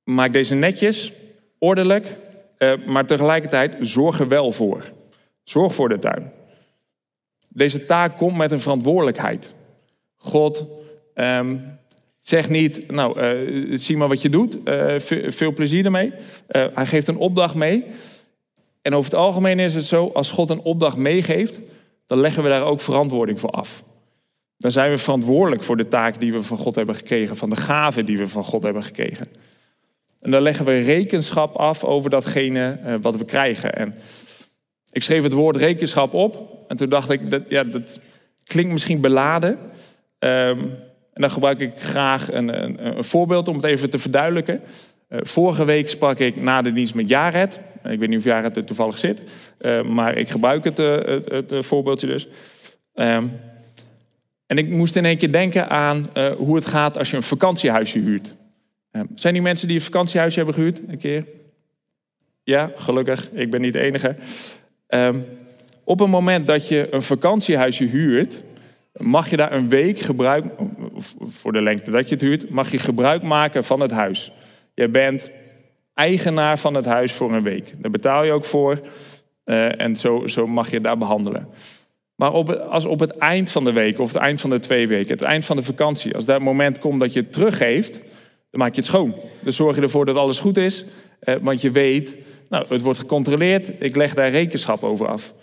Maak 0.04 0.32
deze 0.32 0.54
netjes, 0.54 1.12
ordelijk, 1.58 2.18
uh, 2.58 2.72
maar 2.86 3.06
tegelijkertijd 3.06 3.76
zorg 3.80 4.20
er 4.20 4.28
wel 4.28 4.52
voor. 4.52 4.92
Zorg 5.44 5.74
voor 5.74 5.88
de 5.88 5.98
tuin. 5.98 6.32
Deze 7.48 7.84
taak 7.84 8.16
komt 8.16 8.36
met 8.36 8.50
een 8.50 8.60
verantwoordelijkheid. 8.60 9.54
God 10.16 10.64
um, 11.14 11.78
zegt 12.22 12.50
niet, 12.50 12.90
nou, 12.90 13.20
uh, 13.20 13.78
zie 13.78 13.96
maar 13.96 14.08
wat 14.08 14.22
je 14.22 14.28
doet, 14.28 14.58
uh, 14.64 14.98
veel 15.26 15.52
plezier 15.52 15.84
ermee. 15.84 16.12
hij 16.48 16.86
geeft 16.86 17.08
een 17.08 17.16
opdracht 17.16 17.54
mee. 17.54 17.84
En 18.82 18.94
over 18.94 19.10
het 19.10 19.20
algemeen 19.20 19.58
is 19.58 19.74
het 19.74 19.84
zo, 19.84 20.10
als 20.14 20.30
God 20.30 20.50
een 20.50 20.60
opdracht 20.60 20.96
meegeeft, 20.96 21.60
dan 22.06 22.20
leggen 22.20 22.42
we 22.42 22.48
daar 22.48 22.64
ook 22.64 22.80
verantwoording 22.80 23.40
voor 23.40 23.50
af. 23.50 23.84
Dan 24.56 24.70
zijn 24.70 24.90
we 24.90 24.98
verantwoordelijk 24.98 25.62
voor 25.62 25.76
de 25.76 25.88
taak 25.88 26.20
die 26.20 26.32
we 26.32 26.42
van 26.42 26.58
God 26.58 26.74
hebben 26.74 26.94
gekregen, 26.94 27.36
van 27.36 27.50
de 27.50 27.56
gaven 27.56 28.06
die 28.06 28.18
we 28.18 28.28
van 28.28 28.44
God 28.44 28.62
hebben 28.62 28.84
gekregen. 28.84 29.26
En 30.20 30.30
dan 30.30 30.42
leggen 30.42 30.64
we 30.64 30.80
rekenschap 30.80 31.56
af 31.56 31.84
over 31.84 32.10
datgene 32.10 32.78
wat 33.00 33.16
we 33.16 33.24
krijgen. 33.24 33.74
En 33.74 33.94
ik 34.92 35.02
schreef 35.02 35.22
het 35.22 35.32
woord 35.32 35.56
rekenschap 35.56 36.14
op. 36.14 36.64
En 36.68 36.76
toen 36.76 36.88
dacht 36.88 37.10
ik, 37.10 37.30
dat, 37.30 37.42
ja, 37.48 37.64
dat 37.64 38.00
klinkt 38.44 38.72
misschien 38.72 39.00
beladen. 39.00 39.58
Um, 40.18 40.74
en 41.12 41.20
dan 41.20 41.30
gebruik 41.30 41.60
ik 41.60 41.72
graag 41.76 42.32
een, 42.32 42.62
een, 42.62 42.86
een, 42.86 43.04
voorbeeld 43.04 43.48
om 43.48 43.56
het 43.56 43.64
even 43.64 43.90
te 43.90 43.98
verduidelijken. 43.98 44.60
Uh, 45.08 45.18
vorige 45.22 45.64
week 45.64 45.88
sprak 45.88 46.18
ik 46.18 46.36
na 46.36 46.62
de 46.62 46.72
dienst 46.72 46.94
met 46.94 47.08
Jared. 47.08 47.60
Ik 47.84 47.98
weet 47.98 48.08
niet 48.08 48.18
of 48.18 48.24
Jared 48.24 48.56
er 48.56 48.64
toevallig 48.64 48.98
zit. 48.98 49.22
Uh, 49.60 49.82
maar 49.82 50.16
ik 50.16 50.28
gebruik 50.28 50.64
het, 50.64 50.76
het, 50.76 51.50
het 51.50 51.66
voorbeeldje 51.66 52.06
dus. 52.06 52.28
Um, 52.94 53.32
En 54.46 54.58
ik 54.58 54.68
moest 54.68 54.96
in 54.96 55.04
één 55.04 55.16
keer 55.16 55.32
denken 55.32 55.68
aan 55.68 56.08
hoe 56.36 56.56
het 56.56 56.66
gaat 56.66 56.98
als 56.98 57.10
je 57.10 57.16
een 57.16 57.22
vakantiehuisje 57.22 57.98
huurt. 57.98 58.34
Uh, 58.92 59.02
zijn 59.14 59.32
die 59.32 59.42
mensen 59.42 59.68
die 59.68 59.76
een 59.76 59.82
vakantiehuisje 59.82 60.36
hebben 60.36 60.54
gehuurd? 60.54 60.80
Een 60.88 60.98
keer? 60.98 61.26
Ja, 62.42 62.70
gelukkig. 62.76 63.28
Ik 63.32 63.50
ben 63.50 63.60
niet 63.60 63.72
de 63.72 63.80
enige. 63.80 64.14
Uh, 64.88 65.08
op 65.84 65.98
het 65.98 66.08
moment 66.08 66.46
dat 66.46 66.68
je 66.68 66.88
een 66.90 67.02
vakantiehuisje 67.02 67.84
huurt, 67.84 68.42
mag 68.96 69.30
je 69.30 69.36
daar 69.36 69.52
een 69.52 69.68
week 69.68 69.98
gebruik, 69.98 70.44
voor 71.20 71.52
de 71.52 71.62
lengte 71.62 71.90
dat 71.90 72.08
je 72.08 72.14
het 72.14 72.24
huurt, 72.24 72.50
mag 72.50 72.70
je 72.70 72.78
gebruik 72.78 73.22
maken 73.22 73.64
van 73.64 73.80
het 73.80 73.90
huis. 73.90 74.32
Je 74.74 74.88
bent 74.88 75.30
eigenaar 75.94 76.58
van 76.58 76.74
het 76.74 76.84
huis 76.84 77.12
voor 77.12 77.32
een 77.32 77.42
week. 77.42 77.72
Daar 77.78 77.90
betaal 77.90 78.24
je 78.24 78.32
ook 78.32 78.44
voor 78.44 78.80
uh, 79.44 79.80
en 79.80 79.96
zo, 79.96 80.26
zo 80.26 80.46
mag 80.46 80.70
je 80.70 80.80
daar 80.80 80.98
behandelen. 80.98 81.48
Maar 82.14 82.32
op, 82.32 82.50
als 82.50 82.84
op 82.84 83.00
het 83.00 83.16
eind 83.16 83.50
van 83.50 83.64
de 83.64 83.72
week 83.72 83.98
of 83.98 84.12
het 84.12 84.22
eind 84.22 84.40
van 84.40 84.50
de 84.50 84.58
twee 84.58 84.88
weken, 84.88 85.12
het 85.12 85.22
eind 85.22 85.44
van 85.44 85.56
de 85.56 85.62
vakantie, 85.62 86.14
als 86.14 86.24
dat 86.24 86.40
moment 86.40 86.78
komt 86.78 87.00
dat 87.00 87.12
je 87.12 87.20
het 87.20 87.32
teruggeeft, 87.32 87.92
dan 88.50 88.60
maak 88.60 88.70
je 88.70 88.76
het 88.76 88.86
schoon. 88.86 89.14
Dan 89.42 89.52
zorg 89.52 89.76
je 89.76 89.82
ervoor 89.82 90.04
dat 90.04 90.16
alles 90.16 90.40
goed 90.40 90.56
is, 90.56 90.84
uh, 91.24 91.34
want 91.40 91.60
je 91.60 91.70
weet, 91.70 92.16
nou, 92.48 92.66
het 92.68 92.80
wordt 92.80 92.98
gecontroleerd, 92.98 93.82
ik 93.82 93.96
leg 93.96 94.14
daar 94.14 94.30
rekenschap 94.30 94.82
over 94.82 95.06
af. 95.06 95.34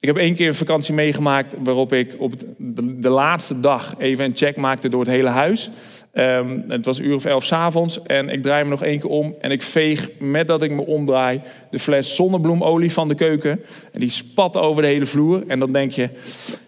Ik 0.00 0.08
heb 0.08 0.16
één 0.16 0.34
keer 0.34 0.46
een 0.46 0.54
vakantie 0.54 0.94
meegemaakt 0.94 1.54
waarop 1.62 1.92
ik 1.92 2.14
op 2.18 2.32
de, 2.56 3.08
laatste 3.08 3.60
dag 3.60 3.94
even 3.98 4.24
een 4.24 4.36
check 4.36 4.56
maakte 4.56 4.88
door 4.88 5.00
het 5.00 5.08
hele 5.08 5.28
huis. 5.28 5.70
Um, 6.14 6.64
het 6.68 6.84
was 6.84 6.98
een 6.98 7.04
uur 7.04 7.14
of 7.14 7.24
elf 7.24 7.44
s 7.44 7.52
avonds 7.52 8.02
en 8.02 8.28
ik 8.28 8.42
draai 8.42 8.64
me 8.64 8.70
nog 8.70 8.82
één 8.82 9.00
keer 9.00 9.10
om 9.10 9.34
en 9.40 9.50
ik 9.50 9.62
veeg 9.62 10.10
met 10.18 10.46
dat 10.46 10.62
ik 10.62 10.70
me 10.70 10.86
omdraai 10.86 11.40
de 11.70 11.78
fles 11.78 12.14
zonnebloemolie 12.14 12.92
van 12.92 13.08
de 13.08 13.14
keuken. 13.14 13.60
En 13.92 14.00
die 14.00 14.10
spat 14.10 14.56
over 14.56 14.82
de 14.82 14.88
hele 14.88 15.06
vloer. 15.06 15.44
En 15.46 15.58
dan 15.58 15.72
denk 15.72 15.92
je, 15.92 16.08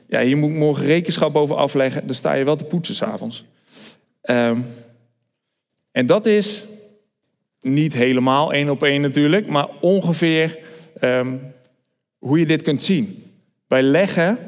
ja, 0.09 0.21
hier 0.21 0.37
moet 0.37 0.51
ik 0.51 0.57
morgen 0.57 0.87
rekenschap 0.87 1.37
over 1.37 1.57
afleggen. 1.57 2.07
Dan 2.07 2.15
sta 2.15 2.33
je 2.33 2.45
wel 2.45 2.57
te 2.57 2.65
poetsen 2.65 2.95
s'avonds. 2.95 3.45
Um, 4.23 4.67
en 5.93 6.07
dat 6.07 6.27
is 6.27 6.65
niet 7.61 7.93
helemaal 7.93 8.53
één 8.53 8.71
op 8.71 8.83
één 8.83 9.01
natuurlijk, 9.01 9.47
maar 9.47 9.69
ongeveer 9.81 10.59
um, 11.01 11.41
hoe 12.21 12.39
je 12.39 12.47
dit 12.47 12.62
kunt 12.62 12.83
zien. 12.83 13.25
Wij 13.67 13.83
leggen 13.83 14.39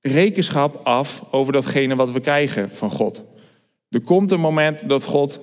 rekenschap 0.00 0.86
af 0.86 1.24
over 1.30 1.52
datgene 1.52 1.96
wat 1.96 2.10
we 2.10 2.20
krijgen 2.20 2.70
van 2.70 2.90
God. 2.90 3.24
Er 3.88 4.00
komt 4.00 4.30
een 4.30 4.40
moment 4.40 4.88
dat 4.88 5.04
God 5.04 5.40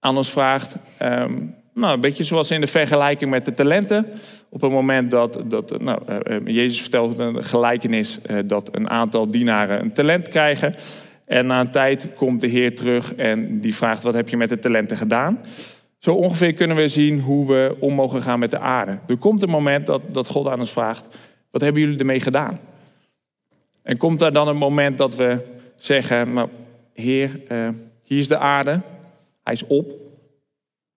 aan 0.00 0.16
ons 0.16 0.30
vraagt, 0.30 0.76
um, 1.02 1.54
nou, 1.74 1.94
een 1.94 2.00
beetje 2.00 2.24
zoals 2.24 2.50
in 2.50 2.60
de 2.60 2.66
vergelijking 2.66 3.30
met 3.30 3.44
de 3.44 3.54
talenten. 3.54 4.06
Op 4.48 4.60
het 4.60 4.70
moment 4.70 5.10
dat, 5.10 5.42
dat 5.44 5.80
nou, 5.80 6.00
uh, 6.08 6.36
Jezus 6.44 6.80
vertelt 6.80 7.18
een 7.18 7.44
gelijkenis 7.44 8.18
uh, 8.30 8.38
dat 8.44 8.76
een 8.76 8.90
aantal 8.90 9.30
dienaren 9.30 9.80
een 9.80 9.92
talent 9.92 10.28
krijgen. 10.28 10.74
En 11.24 11.46
na 11.46 11.60
een 11.60 11.70
tijd 11.70 12.08
komt 12.14 12.40
de 12.40 12.46
Heer 12.46 12.74
terug 12.74 13.14
en 13.14 13.60
die 13.60 13.74
vraagt, 13.74 14.02
wat 14.02 14.14
heb 14.14 14.28
je 14.28 14.36
met 14.36 14.48
de 14.48 14.58
talenten 14.58 14.96
gedaan? 14.96 15.40
Zo 16.06 16.14
ongeveer 16.14 16.52
kunnen 16.52 16.76
we 16.76 16.88
zien 16.88 17.20
hoe 17.20 17.46
we 17.46 17.76
om 17.78 17.94
mogen 17.94 18.22
gaan 18.22 18.38
met 18.38 18.50
de 18.50 18.58
aarde. 18.58 18.98
Er 19.06 19.16
komt 19.16 19.42
een 19.42 19.48
moment 19.48 19.86
dat, 19.86 20.02
dat 20.08 20.26
God 20.26 20.46
aan 20.46 20.60
ons 20.60 20.70
vraagt: 20.70 21.06
wat 21.50 21.60
hebben 21.60 21.80
jullie 21.82 21.98
ermee 21.98 22.20
gedaan? 22.20 22.60
En 23.82 23.96
komt 23.96 24.18
daar 24.18 24.32
dan 24.32 24.48
een 24.48 24.56
moment 24.56 24.98
dat 24.98 25.14
we 25.14 25.44
zeggen: 25.76 26.32
maar 26.32 26.48
Heer, 26.92 27.40
uh, 27.52 27.68
hier 28.04 28.18
is 28.18 28.28
de 28.28 28.38
aarde, 28.38 28.80
hij 29.42 29.52
is 29.52 29.66
op, 29.66 29.92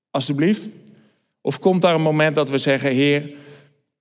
alstublieft? 0.10 0.68
Of 1.42 1.60
komt 1.60 1.82
daar 1.82 1.96
een 1.96 2.02
moment 2.02 2.36
dat 2.36 2.50
we 2.50 2.58
zeggen: 2.58 2.92
Heer, 2.92 3.34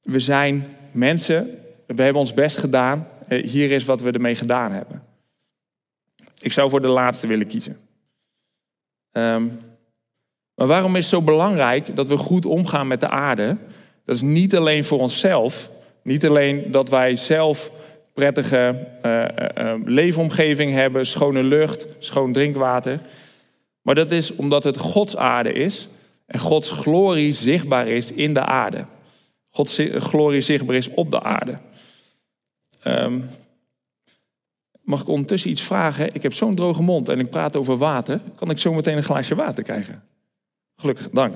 we 0.02 0.18
zijn 0.18 0.66
mensen, 0.92 1.58
we 1.86 2.02
hebben 2.02 2.22
ons 2.22 2.34
best 2.34 2.56
gedaan, 2.56 3.08
uh, 3.28 3.44
hier 3.44 3.70
is 3.70 3.84
wat 3.84 4.00
we 4.00 4.10
ermee 4.10 4.34
gedaan 4.34 4.72
hebben? 4.72 5.02
Ik 6.40 6.52
zou 6.52 6.70
voor 6.70 6.80
de 6.80 6.88
laatste 6.88 7.26
willen 7.26 7.46
kiezen. 7.46 7.76
Um, 9.12 9.67
maar 10.58 10.66
waarom 10.66 10.96
is 10.96 11.02
het 11.02 11.14
zo 11.14 11.22
belangrijk 11.22 11.96
dat 11.96 12.08
we 12.08 12.16
goed 12.16 12.46
omgaan 12.46 12.86
met 12.86 13.00
de 13.00 13.08
aarde? 13.08 13.56
Dat 14.04 14.14
is 14.14 14.22
niet 14.22 14.56
alleen 14.56 14.84
voor 14.84 14.98
onszelf, 14.98 15.70
niet 16.02 16.26
alleen 16.26 16.70
dat 16.70 16.88
wij 16.88 17.16
zelf 17.16 17.70
prettige 18.12 18.86
uh, 19.02 19.24
uh, 19.58 19.74
leefomgeving 19.84 20.72
hebben, 20.72 21.06
schone 21.06 21.42
lucht, 21.42 21.86
schoon 21.98 22.32
drinkwater. 22.32 23.00
Maar 23.82 23.94
dat 23.94 24.10
is 24.10 24.34
omdat 24.34 24.64
het 24.64 24.76
Gods 24.78 25.16
aarde 25.16 25.52
is 25.52 25.88
en 26.26 26.38
Gods 26.38 26.70
glorie 26.70 27.32
zichtbaar 27.32 27.88
is 27.88 28.12
in 28.12 28.34
de 28.34 28.44
aarde. 28.44 28.84
Gods 29.50 29.80
glorie 29.92 30.40
zichtbaar 30.40 30.76
is 30.76 30.88
op 30.88 31.10
de 31.10 31.22
aarde. 31.22 31.58
Um, 32.86 33.30
mag 34.80 35.00
ik 35.00 35.08
ondertussen 35.08 35.50
iets 35.50 35.62
vragen? 35.62 36.14
Ik 36.14 36.22
heb 36.22 36.32
zo'n 36.32 36.54
droge 36.54 36.82
mond 36.82 37.08
en 37.08 37.18
ik 37.18 37.30
praat 37.30 37.56
over 37.56 37.76
water. 37.76 38.20
Kan 38.36 38.50
ik 38.50 38.58
zo 38.58 38.72
meteen 38.72 38.96
een 38.96 39.02
glaasje 39.02 39.34
water 39.34 39.62
krijgen? 39.62 40.07
Gelukkig, 40.80 41.08
dank. 41.10 41.34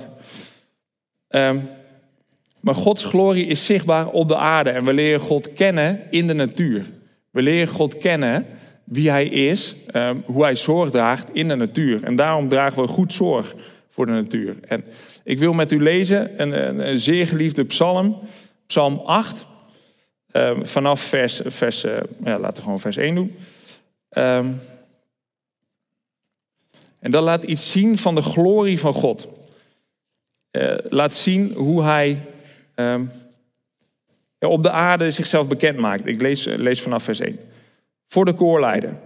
Um, 1.29 1.61
maar 2.61 2.75
Gods 2.75 3.03
glorie 3.03 3.45
is 3.45 3.65
zichtbaar 3.65 4.07
op 4.07 4.27
de 4.27 4.37
aarde 4.37 4.69
en 4.69 4.85
we 4.85 4.93
leren 4.93 5.19
God 5.19 5.53
kennen 5.53 6.01
in 6.09 6.27
de 6.27 6.33
natuur. 6.33 6.85
We 7.31 7.41
leren 7.41 7.73
God 7.73 7.97
kennen 7.97 8.45
wie 8.83 9.09
Hij 9.09 9.25
is, 9.25 9.75
um, 9.95 10.23
hoe 10.25 10.43
Hij 10.43 10.55
zorg 10.55 10.89
draagt 10.89 11.29
in 11.33 11.47
de 11.47 11.55
natuur. 11.55 12.03
En 12.03 12.15
daarom 12.15 12.47
dragen 12.47 12.81
we 12.81 12.87
goed 12.87 13.13
zorg 13.13 13.55
voor 13.89 14.05
de 14.05 14.11
natuur. 14.11 14.55
En 14.67 14.85
ik 15.23 15.39
wil 15.39 15.53
met 15.53 15.71
u 15.71 15.81
lezen 15.81 16.41
een, 16.41 16.79
een, 16.89 16.97
zeer 16.97 17.27
geliefde 17.27 17.65
psalm, 17.65 18.19
psalm 18.67 19.01
8, 19.05 19.45
um, 20.31 20.65
vanaf 20.65 21.01
vers, 21.01 21.41
vers 21.45 21.85
uh, 21.85 21.97
ja, 22.23 22.39
laten 22.39 22.55
we 22.55 22.61
gewoon 22.61 22.79
vers 22.79 22.97
1 22.97 23.15
doen. 23.15 23.35
En 27.03 27.11
dat 27.11 27.23
laat 27.23 27.43
iets 27.43 27.71
zien 27.71 27.97
van 27.97 28.15
de 28.15 28.21
glorie 28.21 28.79
van 28.79 28.93
God. 28.93 29.27
Uh, 30.51 30.75
laat 30.83 31.13
zien 31.13 31.53
hoe 31.53 31.83
hij 31.83 32.21
um, 32.75 33.11
op 34.39 34.63
de 34.63 34.71
aarde 34.71 35.11
zichzelf 35.11 35.47
bekend 35.47 35.77
maakt. 35.77 36.07
Ik 36.07 36.21
lees, 36.21 36.45
lees 36.45 36.81
vanaf 36.81 37.03
vers 37.03 37.19
1. 37.19 37.39
Voor 38.07 38.25
de 38.25 38.33
koorleider. 38.33 38.99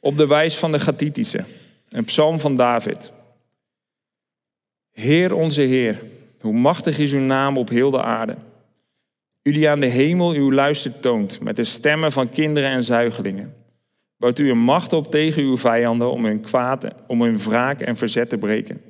Op 0.00 0.16
de 0.16 0.26
wijs 0.26 0.56
van 0.56 0.72
de 0.72 0.80
Gathitische. 0.80 1.44
Een 1.88 2.04
psalm 2.04 2.40
van 2.40 2.56
David. 2.56 3.12
Heer 4.92 5.34
onze 5.34 5.62
Heer, 5.62 6.00
hoe 6.40 6.52
machtig 6.52 6.98
is 6.98 7.12
uw 7.12 7.20
naam 7.20 7.56
op 7.56 7.68
heel 7.68 7.90
de 7.90 8.02
aarde. 8.02 8.36
U 9.42 9.52
die 9.52 9.68
aan 9.68 9.80
de 9.80 9.86
hemel 9.86 10.30
uw 10.30 10.52
luister 10.52 11.00
toont 11.00 11.40
met 11.40 11.56
de 11.56 11.64
stemmen 11.64 12.12
van 12.12 12.30
kinderen 12.30 12.70
en 12.70 12.84
zuigelingen. 12.84 13.54
Bouwt 14.20 14.38
u 14.38 14.50
een 14.50 14.58
macht 14.58 14.92
op 14.92 15.10
tegen 15.10 15.42
uw 15.42 15.56
vijanden 15.56 16.10
om 16.10 16.24
hun 16.24 16.40
kwaad, 16.40 16.86
om 17.06 17.22
hun 17.22 17.38
wraak 17.38 17.80
en 17.80 17.96
verzet 17.96 18.28
te 18.28 18.38
breken. 18.38 18.82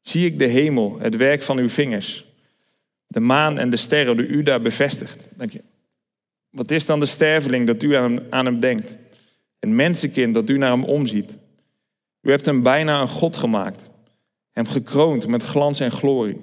Zie 0.00 0.26
ik 0.26 0.38
de 0.38 0.46
hemel, 0.46 0.98
het 1.00 1.16
werk 1.16 1.42
van 1.42 1.58
uw 1.58 1.68
vingers, 1.68 2.24
de 3.06 3.20
maan 3.20 3.58
en 3.58 3.70
de 3.70 3.76
sterren 3.76 4.16
die 4.16 4.26
u 4.26 4.42
daar 4.42 4.60
bevestigt. 4.60 5.28
Denk 5.36 5.50
je, 5.50 5.62
wat 6.50 6.70
is 6.70 6.86
dan 6.86 7.00
de 7.00 7.06
sterveling 7.06 7.66
dat 7.66 7.82
u 7.82 7.94
aan 7.94 8.12
hem, 8.12 8.26
aan 8.30 8.44
hem 8.44 8.60
denkt? 8.60 8.96
Een 9.58 9.74
mensenkind 9.74 10.34
dat 10.34 10.50
u 10.50 10.58
naar 10.58 10.70
hem 10.70 10.84
omziet. 10.84 11.36
U 12.20 12.30
hebt 12.30 12.44
hem 12.44 12.62
bijna 12.62 13.00
een 13.00 13.08
God 13.08 13.36
gemaakt, 13.36 13.90
hem 14.50 14.66
gekroond 14.66 15.26
met 15.26 15.42
glans 15.42 15.80
en 15.80 15.90
glorie. 15.90 16.40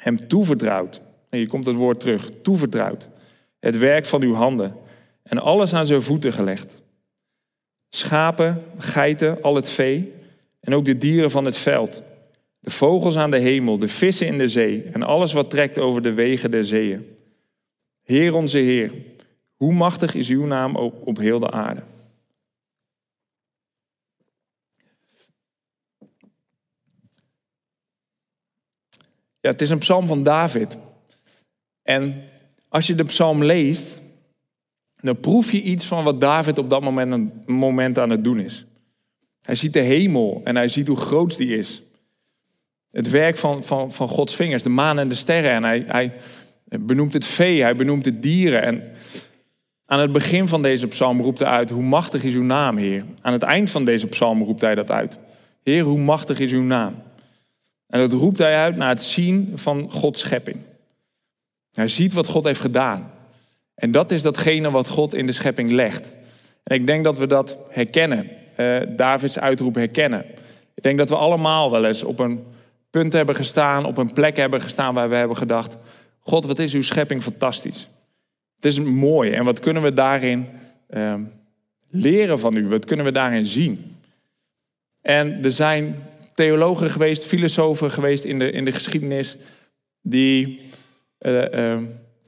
Hem 0.00 0.28
toevertrouwd, 0.28 1.00
en 1.30 1.38
hier 1.38 1.48
komt 1.48 1.66
het 1.66 1.76
woord 1.76 2.00
terug, 2.00 2.28
toevertrouwd, 2.42 3.08
het 3.58 3.78
werk 3.78 4.06
van 4.06 4.22
uw 4.22 4.34
handen 4.34 4.84
en 5.26 5.38
alles 5.38 5.74
aan 5.74 5.86
zijn 5.86 6.02
voeten 6.02 6.32
gelegd. 6.32 6.74
Schapen, 7.88 8.62
geiten, 8.78 9.42
al 9.42 9.54
het 9.54 9.68
vee 9.68 10.12
en 10.60 10.74
ook 10.74 10.84
de 10.84 10.98
dieren 10.98 11.30
van 11.30 11.44
het 11.44 11.56
veld. 11.56 12.02
De 12.58 12.70
vogels 12.70 13.16
aan 13.16 13.30
de 13.30 13.38
hemel, 13.38 13.78
de 13.78 13.88
vissen 13.88 14.26
in 14.26 14.38
de 14.38 14.48
zee 14.48 14.82
en 14.92 15.02
alles 15.02 15.32
wat 15.32 15.50
trekt 15.50 15.78
over 15.78 16.02
de 16.02 16.12
wegen 16.12 16.50
der 16.50 16.64
zeeën. 16.64 17.16
Heer 18.02 18.34
onze 18.34 18.58
Heer, 18.58 18.92
hoe 19.56 19.72
machtig 19.72 20.14
is 20.14 20.28
uw 20.28 20.46
naam 20.46 20.76
op, 20.76 21.06
op 21.06 21.18
heel 21.18 21.38
de 21.38 21.50
aarde. 21.50 21.82
Ja, 29.40 29.52
het 29.52 29.60
is 29.60 29.70
een 29.70 29.78
psalm 29.78 30.06
van 30.06 30.22
David. 30.22 30.76
En 31.82 32.24
als 32.68 32.86
je 32.86 32.94
de 32.94 33.04
psalm 33.04 33.44
leest, 33.44 34.00
dan 35.00 35.20
proef 35.20 35.52
je 35.52 35.62
iets 35.62 35.86
van 35.86 36.04
wat 36.04 36.20
David 36.20 36.58
op 36.58 36.70
dat 36.70 36.82
moment, 36.82 37.46
moment 37.48 37.98
aan 37.98 38.10
het 38.10 38.24
doen 38.24 38.40
is. 38.40 38.66
Hij 39.42 39.54
ziet 39.54 39.72
de 39.72 39.80
hemel 39.80 40.40
en 40.44 40.56
hij 40.56 40.68
ziet 40.68 40.86
hoe 40.86 40.96
groot 40.96 41.36
die 41.36 41.56
is. 41.56 41.82
Het 42.90 43.10
werk 43.10 43.36
van, 43.36 43.64
van, 43.64 43.92
van 43.92 44.08
Gods 44.08 44.36
vingers, 44.36 44.62
de 44.62 44.68
maan 44.68 44.98
en 44.98 45.08
de 45.08 45.14
sterren. 45.14 45.50
En 45.50 45.64
hij, 45.64 45.84
hij 45.86 46.12
benoemt 46.80 47.12
het 47.12 47.26
vee, 47.26 47.62
hij 47.62 47.76
benoemt 47.76 48.04
de 48.04 48.18
dieren. 48.18 48.62
En 48.62 48.82
aan 49.86 50.00
het 50.00 50.12
begin 50.12 50.48
van 50.48 50.62
deze 50.62 50.86
psalm 50.86 51.20
roept 51.20 51.38
hij 51.38 51.48
uit, 51.48 51.70
hoe 51.70 51.82
machtig 51.82 52.24
is 52.24 52.34
uw 52.34 52.42
naam, 52.42 52.76
Heer. 52.76 53.04
Aan 53.20 53.32
het 53.32 53.42
eind 53.42 53.70
van 53.70 53.84
deze 53.84 54.06
psalm 54.06 54.42
roept 54.42 54.60
hij 54.60 54.74
dat 54.74 54.90
uit. 54.90 55.18
Heer, 55.62 55.82
hoe 55.82 55.98
machtig 55.98 56.38
is 56.38 56.52
uw 56.52 56.62
naam. 56.62 56.94
En 57.86 58.00
dat 58.00 58.12
roept 58.12 58.38
hij 58.38 58.56
uit 58.56 58.76
naar 58.76 58.88
het 58.88 59.02
zien 59.02 59.52
van 59.54 59.92
Gods 59.92 60.20
schepping. 60.20 60.56
Hij 61.72 61.88
ziet 61.88 62.12
wat 62.12 62.26
God 62.26 62.44
heeft 62.44 62.60
gedaan. 62.60 63.10
En 63.76 63.90
dat 63.90 64.10
is 64.10 64.22
datgene 64.22 64.70
wat 64.70 64.88
God 64.88 65.14
in 65.14 65.26
de 65.26 65.32
schepping 65.32 65.70
legt. 65.70 66.12
En 66.62 66.76
ik 66.76 66.86
denk 66.86 67.04
dat 67.04 67.18
we 67.18 67.26
dat 67.26 67.58
herkennen. 67.70 68.30
Uh, 68.56 68.76
Davids 68.88 69.38
uitroep 69.38 69.74
herkennen. 69.74 70.24
Ik 70.74 70.82
denk 70.82 70.98
dat 70.98 71.08
we 71.08 71.16
allemaal 71.16 71.70
wel 71.70 71.84
eens 71.84 72.02
op 72.02 72.18
een 72.18 72.44
punt 72.90 73.12
hebben 73.12 73.34
gestaan, 73.34 73.84
op 73.84 73.98
een 73.98 74.12
plek 74.12 74.36
hebben 74.36 74.60
gestaan 74.60 74.94
waar 74.94 75.08
we 75.08 75.16
hebben 75.16 75.36
gedacht: 75.36 75.76
God, 76.18 76.46
wat 76.46 76.58
is 76.58 76.74
uw 76.74 76.82
schepping 76.82 77.22
fantastisch. 77.22 77.88
Het 78.54 78.64
is 78.64 78.80
mooi 78.80 79.30
en 79.30 79.44
wat 79.44 79.60
kunnen 79.60 79.82
we 79.82 79.92
daarin 79.92 80.46
uh, 80.90 81.14
leren 81.90 82.38
van 82.38 82.56
u? 82.56 82.68
Wat 82.68 82.84
kunnen 82.84 83.04
we 83.04 83.12
daarin 83.12 83.46
zien? 83.46 83.96
En 85.02 85.44
er 85.44 85.52
zijn 85.52 86.02
theologen 86.34 86.90
geweest, 86.90 87.26
filosofen 87.26 87.90
geweest 87.90 88.24
in 88.24 88.38
de, 88.38 88.50
in 88.50 88.64
de 88.64 88.72
geschiedenis, 88.72 89.36
die 90.02 90.60
uh, 91.20 91.76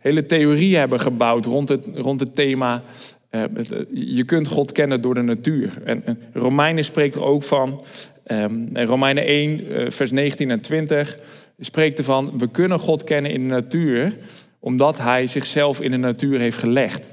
hele 0.08 0.26
theorieën 0.26 0.78
hebben 0.78 1.00
gebouwd 1.00 1.44
rond 1.44 1.68
het, 1.68 1.88
rond 1.94 2.20
het 2.20 2.34
thema. 2.34 2.82
Uh, 3.30 3.44
je 3.92 4.24
kunt 4.24 4.48
God 4.48 4.72
kennen 4.72 5.02
door 5.02 5.14
de 5.14 5.22
natuur. 5.22 5.72
En, 5.84 6.04
en 6.04 6.18
Romeinen 6.32 6.84
spreekt 6.84 7.14
er 7.14 7.24
ook 7.24 7.42
van. 7.42 7.84
Um, 8.26 8.76
Romeinen 8.76 9.24
1, 9.24 9.92
vers 9.92 10.10
19 10.10 10.50
en 10.50 10.60
20 10.60 11.18
spreekt 11.58 11.98
ervan: 11.98 12.38
we 12.38 12.50
kunnen 12.50 12.78
God 12.78 13.04
kennen 13.04 13.30
in 13.30 13.48
de 13.48 13.54
natuur, 13.54 14.16
omdat 14.58 14.98
Hij 14.98 15.26
zichzelf 15.26 15.80
in 15.80 15.90
de 15.90 15.96
natuur 15.96 16.38
heeft 16.38 16.58
gelegd. 16.58 17.08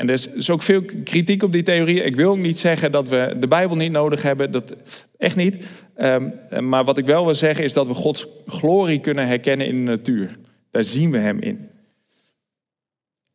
En 0.00 0.08
er 0.08 0.28
is 0.34 0.50
ook 0.50 0.62
veel 0.62 0.82
kritiek 1.04 1.42
op 1.42 1.52
die 1.52 1.62
theorie. 1.62 2.02
Ik 2.02 2.16
wil 2.16 2.36
niet 2.36 2.58
zeggen 2.58 2.92
dat 2.92 3.08
we 3.08 3.36
de 3.38 3.46
Bijbel 3.46 3.76
niet 3.76 3.92
nodig 3.92 4.22
hebben. 4.22 4.50
Dat, 4.50 4.76
echt 5.18 5.36
niet. 5.36 5.56
Ehm, 5.94 6.28
maar 6.68 6.84
wat 6.84 6.98
ik 6.98 7.06
wel 7.06 7.24
wil 7.24 7.34
zeggen 7.34 7.64
is 7.64 7.72
dat 7.72 7.86
we 7.86 7.94
Gods 7.94 8.26
glorie 8.46 9.00
kunnen 9.00 9.26
herkennen 9.26 9.66
in 9.66 9.84
de 9.84 9.90
natuur. 9.90 10.38
Daar 10.70 10.84
zien 10.84 11.10
we 11.10 11.18
Hem 11.18 11.40
in. 11.40 11.69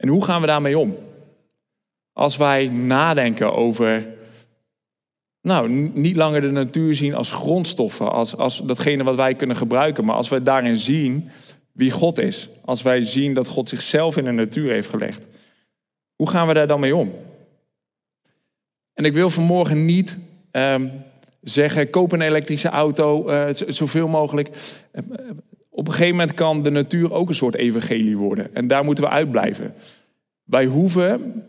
En 0.05 0.12
hoe 0.12 0.25
gaan 0.25 0.41
we 0.41 0.47
daarmee 0.47 0.77
om? 0.77 0.97
Als 2.13 2.38
wij 2.38 2.67
nadenken 2.67 3.53
over, 3.53 4.07
nou, 5.41 5.69
niet 5.93 6.15
langer 6.15 6.41
de 6.41 6.51
natuur 6.51 6.95
zien 6.95 7.15
als 7.15 7.31
grondstoffen, 7.31 8.12
als, 8.12 8.35
als 8.38 8.62
datgene 8.65 9.03
wat 9.03 9.15
wij 9.15 9.35
kunnen 9.35 9.55
gebruiken, 9.55 10.05
maar 10.05 10.15
als 10.15 10.29
wij 10.29 10.43
daarin 10.43 10.77
zien 10.77 11.29
wie 11.71 11.91
God 11.91 12.19
is. 12.19 12.50
Als 12.65 12.81
wij 12.81 13.03
zien 13.03 13.33
dat 13.33 13.47
God 13.47 13.69
zichzelf 13.69 14.17
in 14.17 14.24
de 14.24 14.31
natuur 14.31 14.71
heeft 14.71 14.89
gelegd. 14.89 15.25
Hoe 16.15 16.29
gaan 16.29 16.47
we 16.47 16.53
daar 16.53 16.67
dan 16.67 16.79
mee 16.79 16.95
om? 16.95 17.13
En 18.93 19.05
ik 19.05 19.13
wil 19.13 19.29
vanmorgen 19.29 19.85
niet 19.85 20.17
um, 20.51 20.91
zeggen, 21.41 21.89
koop 21.89 22.12
een 22.12 22.21
elektrische 22.21 22.69
auto, 22.69 23.29
uh, 23.29 23.45
zoveel 23.53 24.07
mogelijk. 24.07 24.50
Op 25.75 25.88
een 25.88 25.94
gegeven 25.94 26.15
moment 26.15 26.34
kan 26.34 26.63
de 26.63 26.70
natuur 26.70 27.13
ook 27.13 27.29
een 27.29 27.36
soort 27.36 27.55
evangelie 27.55 28.17
worden. 28.17 28.55
En 28.55 28.67
daar 28.67 28.84
moeten 28.84 29.03
we 29.03 29.10
uitblijven. 29.10 29.74
Wij 30.44 30.65
hoeven, 30.65 31.44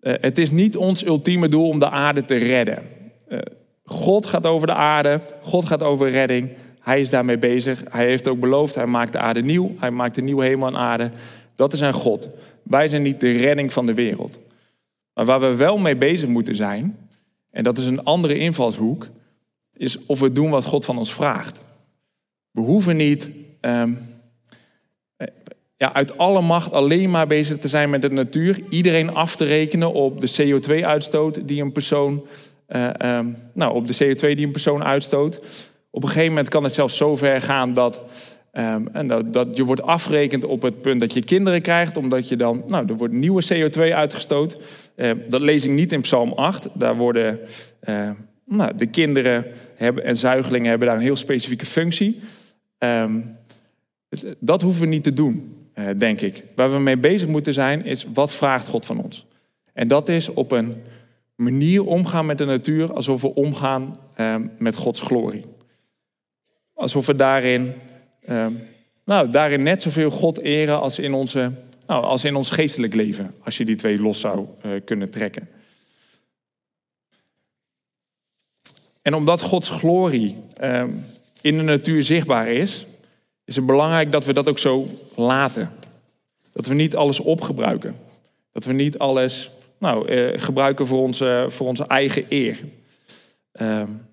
uh, 0.00 0.12
het 0.20 0.38
is 0.38 0.50
niet 0.50 0.76
ons 0.76 1.06
ultieme 1.06 1.48
doel 1.48 1.68
om 1.68 1.78
de 1.78 1.90
aarde 1.90 2.24
te 2.24 2.36
redden. 2.36 2.82
God 3.84 4.26
gaat 4.26 4.46
over 4.46 4.66
de 4.66 4.74
aarde, 4.74 5.20
God 5.42 5.64
gaat 5.64 5.82
over 5.82 6.10
redding. 6.10 6.50
Hij 6.80 7.00
is 7.00 7.10
daarmee 7.10 7.38
bezig. 7.38 7.82
Hij 7.90 8.06
heeft 8.06 8.28
ook 8.28 8.40
beloofd, 8.40 8.74
hij 8.74 8.86
maakt 8.86 9.12
de 9.12 9.18
aarde 9.18 9.42
nieuw. 9.42 9.74
Hij 9.78 9.90
maakt 9.90 10.16
een 10.16 10.24
nieuwe 10.24 10.44
hemel 10.44 10.68
en 10.68 10.76
aarde. 10.76 11.10
Dat 11.56 11.72
is 11.72 11.78
zijn 11.78 11.92
God. 11.92 12.28
Wij 12.62 12.88
zijn 12.88 13.02
niet 13.02 13.20
de 13.20 13.32
redding 13.32 13.72
van 13.72 13.86
de 13.86 13.94
wereld. 13.94 14.38
Maar 15.14 15.24
waar 15.24 15.40
we 15.40 15.54
wel 15.54 15.78
mee 15.78 15.96
bezig 15.96 16.28
moeten 16.28 16.54
zijn, 16.54 16.96
en 17.50 17.64
dat 17.64 17.78
is 17.78 17.86
een 17.86 18.04
andere 18.04 18.38
invalshoek, 18.38 19.08
is 19.74 20.06
of 20.06 20.20
we 20.20 20.32
doen 20.32 20.50
wat 20.50 20.64
God 20.64 20.84
van 20.84 20.98
ons 20.98 21.12
vraagt. 21.12 21.60
We 22.50 22.60
hoeven 22.60 22.96
niet 22.96 23.30
um, 23.60 23.98
ja, 25.78 25.92
uit 25.92 26.18
alle 26.18 26.40
macht 26.40 26.72
alleen 26.72 27.10
maar 27.10 27.26
bezig 27.26 27.58
te 27.58 27.68
zijn 27.68 27.90
met 27.90 28.02
de 28.02 28.10
natuur. 28.10 28.60
Iedereen 28.70 29.14
af 29.14 29.36
te 29.36 29.44
rekenen 29.44 29.92
op 29.92 30.20
de 30.20 30.30
CO2-uitstoot 30.42 31.48
die 31.48 31.62
een 31.62 31.72
persoon, 31.72 32.26
uh, 32.68 32.90
um, 33.18 33.36
nou, 33.54 33.74
op 33.74 33.86
de 33.86 34.04
CO2 34.04 34.34
die 34.34 34.46
een 34.46 34.52
persoon 34.52 34.84
uitstoot. 34.84 35.40
Op 35.90 36.02
een 36.02 36.08
gegeven 36.08 36.28
moment 36.28 36.48
kan 36.48 36.64
het 36.64 36.74
zelfs 36.74 36.96
zo 36.96 37.16
ver 37.16 37.42
gaan 37.42 37.72
dat 37.72 38.00
Um, 38.52 38.88
en 38.92 39.06
dat, 39.30 39.56
je 39.56 39.64
wordt 39.64 39.82
afgerekend 39.82 40.44
op 40.44 40.62
het 40.62 40.80
punt 40.80 41.00
dat 41.00 41.14
je 41.14 41.24
kinderen 41.24 41.62
krijgt, 41.62 41.96
omdat 41.96 42.28
je 42.28 42.36
dan, 42.36 42.62
nou, 42.66 42.86
er 42.88 42.96
wordt 42.96 43.14
nieuwe 43.14 43.44
CO2 43.52 43.94
uitgestoot. 43.94 44.58
Dat 45.28 45.40
lees 45.40 45.64
ik 45.64 45.70
niet 45.70 45.92
in 45.92 46.00
Psalm 46.00 46.32
8. 46.32 46.68
Daar 46.74 46.96
worden, 46.96 47.38
nou, 48.44 48.74
de 48.76 48.86
kinderen 48.86 49.46
hebben, 49.74 50.04
en 50.04 50.16
zuigelingen 50.16 50.68
hebben 50.68 50.88
daar 50.88 50.96
een 50.96 51.02
heel 51.02 51.16
specifieke 51.16 51.66
functie. 51.66 52.20
Um, 52.78 53.36
dat 54.38 54.62
hoeven 54.62 54.82
we 54.82 54.88
niet 54.88 55.02
te 55.02 55.12
doen, 55.12 55.66
uh, 55.74 55.88
denk 55.96 56.20
ik. 56.20 56.44
Waar 56.54 56.72
we 56.72 56.78
mee 56.78 56.98
bezig 56.98 57.28
moeten 57.28 57.54
zijn, 57.54 57.84
is 57.84 58.06
wat 58.14 58.32
vraagt 58.32 58.66
God 58.66 58.86
van 58.86 59.02
ons? 59.02 59.26
En 59.72 59.88
dat 59.88 60.08
is 60.08 60.28
op 60.28 60.52
een 60.52 60.82
manier 61.34 61.84
omgaan 61.84 62.26
met 62.26 62.38
de 62.38 62.44
natuur 62.44 62.92
alsof 62.92 63.22
we 63.22 63.34
omgaan 63.34 63.98
met 64.58 64.76
Gods 64.76 65.00
glorie. 65.00 65.44
Alsof 66.74 67.06
we 67.06 67.14
daarin 67.14 67.74
Ehm, 68.28 68.52
nou, 69.04 69.30
daarin 69.30 69.62
net 69.62 69.82
zoveel 69.82 70.10
God 70.10 70.40
eren 70.40 70.80
als 70.80 70.98
in, 70.98 71.14
onze, 71.14 71.52
nou, 71.86 72.04
als 72.04 72.24
in 72.24 72.34
ons 72.34 72.50
geestelijk 72.50 72.94
leven, 72.94 73.34
als 73.44 73.56
je 73.56 73.64
die 73.64 73.76
twee 73.76 74.00
los 74.00 74.20
zou 74.20 74.46
uh, 74.66 74.80
kunnen 74.84 75.10
trekken. 75.10 75.48
En 79.02 79.14
omdat 79.14 79.40
Gods 79.40 79.70
glorie 79.70 80.36
uh, 80.62 80.84
in 81.40 81.56
de 81.56 81.62
natuur 81.62 82.02
zichtbaar 82.02 82.48
is, 82.48 82.86
is 83.48 83.56
het 83.56 83.66
belangrijk 83.66 84.12
dat 84.12 84.24
we 84.24 84.32
dat 84.32 84.48
ook 84.48 84.58
zo 84.58 84.86
laten. 85.14 85.70
Dat 86.52 86.66
we 86.66 86.74
niet 86.74 86.96
alles 86.96 87.20
opgebruiken. 87.20 87.96
Dat 88.52 88.64
we 88.64 88.72
niet 88.72 88.98
alles 88.98 89.50
nou, 89.78 90.12
uh, 90.12 90.40
gebruiken 90.40 90.86
voor 90.86 90.98
onze, 90.98 91.46
voor 91.48 91.66
onze 91.66 91.86
eigen 91.86 92.24
eer. 92.28 92.60
Uh, 93.60 93.78
en 93.78 94.08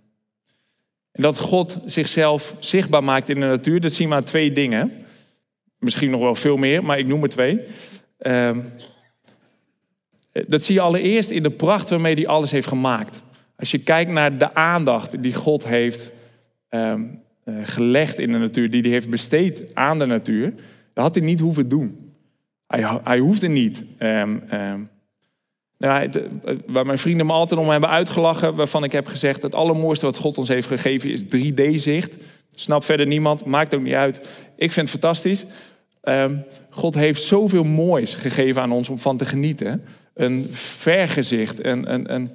dat 1.11 1.37
God 1.37 1.77
zichzelf 1.85 2.55
zichtbaar 2.59 3.03
maakt 3.03 3.29
in 3.29 3.39
de 3.39 3.45
natuur, 3.45 3.81
dat 3.81 3.91
zien 3.91 4.09
we 4.09 4.15
aan 4.15 4.23
twee 4.23 4.51
dingen. 4.51 5.05
Misschien 5.79 6.09
nog 6.09 6.21
wel 6.21 6.35
veel 6.35 6.57
meer, 6.57 6.83
maar 6.83 6.97
ik 6.97 7.07
noem 7.07 7.23
er 7.23 7.29
twee. 7.29 7.59
Uh, 8.19 8.57
dat 10.47 10.63
zie 10.63 10.75
je 10.75 10.81
allereerst 10.81 11.29
in 11.29 11.43
de 11.43 11.51
pracht 11.51 11.89
waarmee 11.89 12.15
hij 12.15 12.27
alles 12.27 12.51
heeft 12.51 12.67
gemaakt. 12.67 13.21
Als 13.55 13.71
je 13.71 13.79
kijkt 13.79 14.11
naar 14.11 14.37
de 14.37 14.53
aandacht 14.53 15.21
die 15.21 15.33
God 15.33 15.67
heeft 15.67 16.11
uh, 16.69 16.93
gelegd 17.63 18.19
in 18.19 18.31
de 18.31 18.37
natuur, 18.37 18.69
die 18.69 18.81
hij 18.81 18.89
heeft 18.89 19.09
besteed 19.09 19.75
aan 19.75 19.99
de 19.99 20.05
natuur, 20.05 20.53
dat 20.93 21.03
had 21.03 21.15
hij 21.15 21.23
niet 21.23 21.39
hoeven 21.39 21.69
doen. 21.69 22.13
Hij, 22.67 22.99
hij 23.03 23.19
hoefde 23.19 23.47
niet 23.47 23.83
um, 23.99 24.43
ja, 25.77 26.07
waar 26.65 26.85
mijn 26.85 26.97
vrienden 26.97 27.25
me 27.25 27.33
altijd 27.33 27.59
om 27.59 27.69
hebben 27.69 27.89
uitgelachen, 27.89 28.55
waarvan 28.55 28.83
ik 28.83 28.91
heb 28.91 29.07
gezegd: 29.07 29.41
het 29.41 29.55
allermooiste 29.55 30.05
wat 30.05 30.17
God 30.17 30.37
ons 30.37 30.47
heeft 30.47 30.67
gegeven 30.67 31.09
is 31.09 31.23
3D-zicht. 31.23 32.17
Snap 32.51 32.83
verder 32.83 33.07
niemand, 33.07 33.45
maakt 33.45 33.75
ook 33.75 33.81
niet 33.81 33.93
uit. 33.93 34.17
Ik 34.55 34.71
vind 34.71 34.91
het 34.91 34.99
fantastisch. 34.99 35.45
Um, 36.01 36.43
God 36.69 36.95
heeft 36.95 37.21
zoveel 37.21 37.63
moois 37.63 38.15
gegeven 38.15 38.61
aan 38.61 38.71
ons 38.71 38.89
om 38.89 38.99
van 38.99 39.17
te 39.17 39.25
genieten. 39.25 39.83
Een 40.15 40.47
vergezicht, 40.51 41.65
een, 41.65 41.93
een, 41.93 42.13
een, 42.13 42.29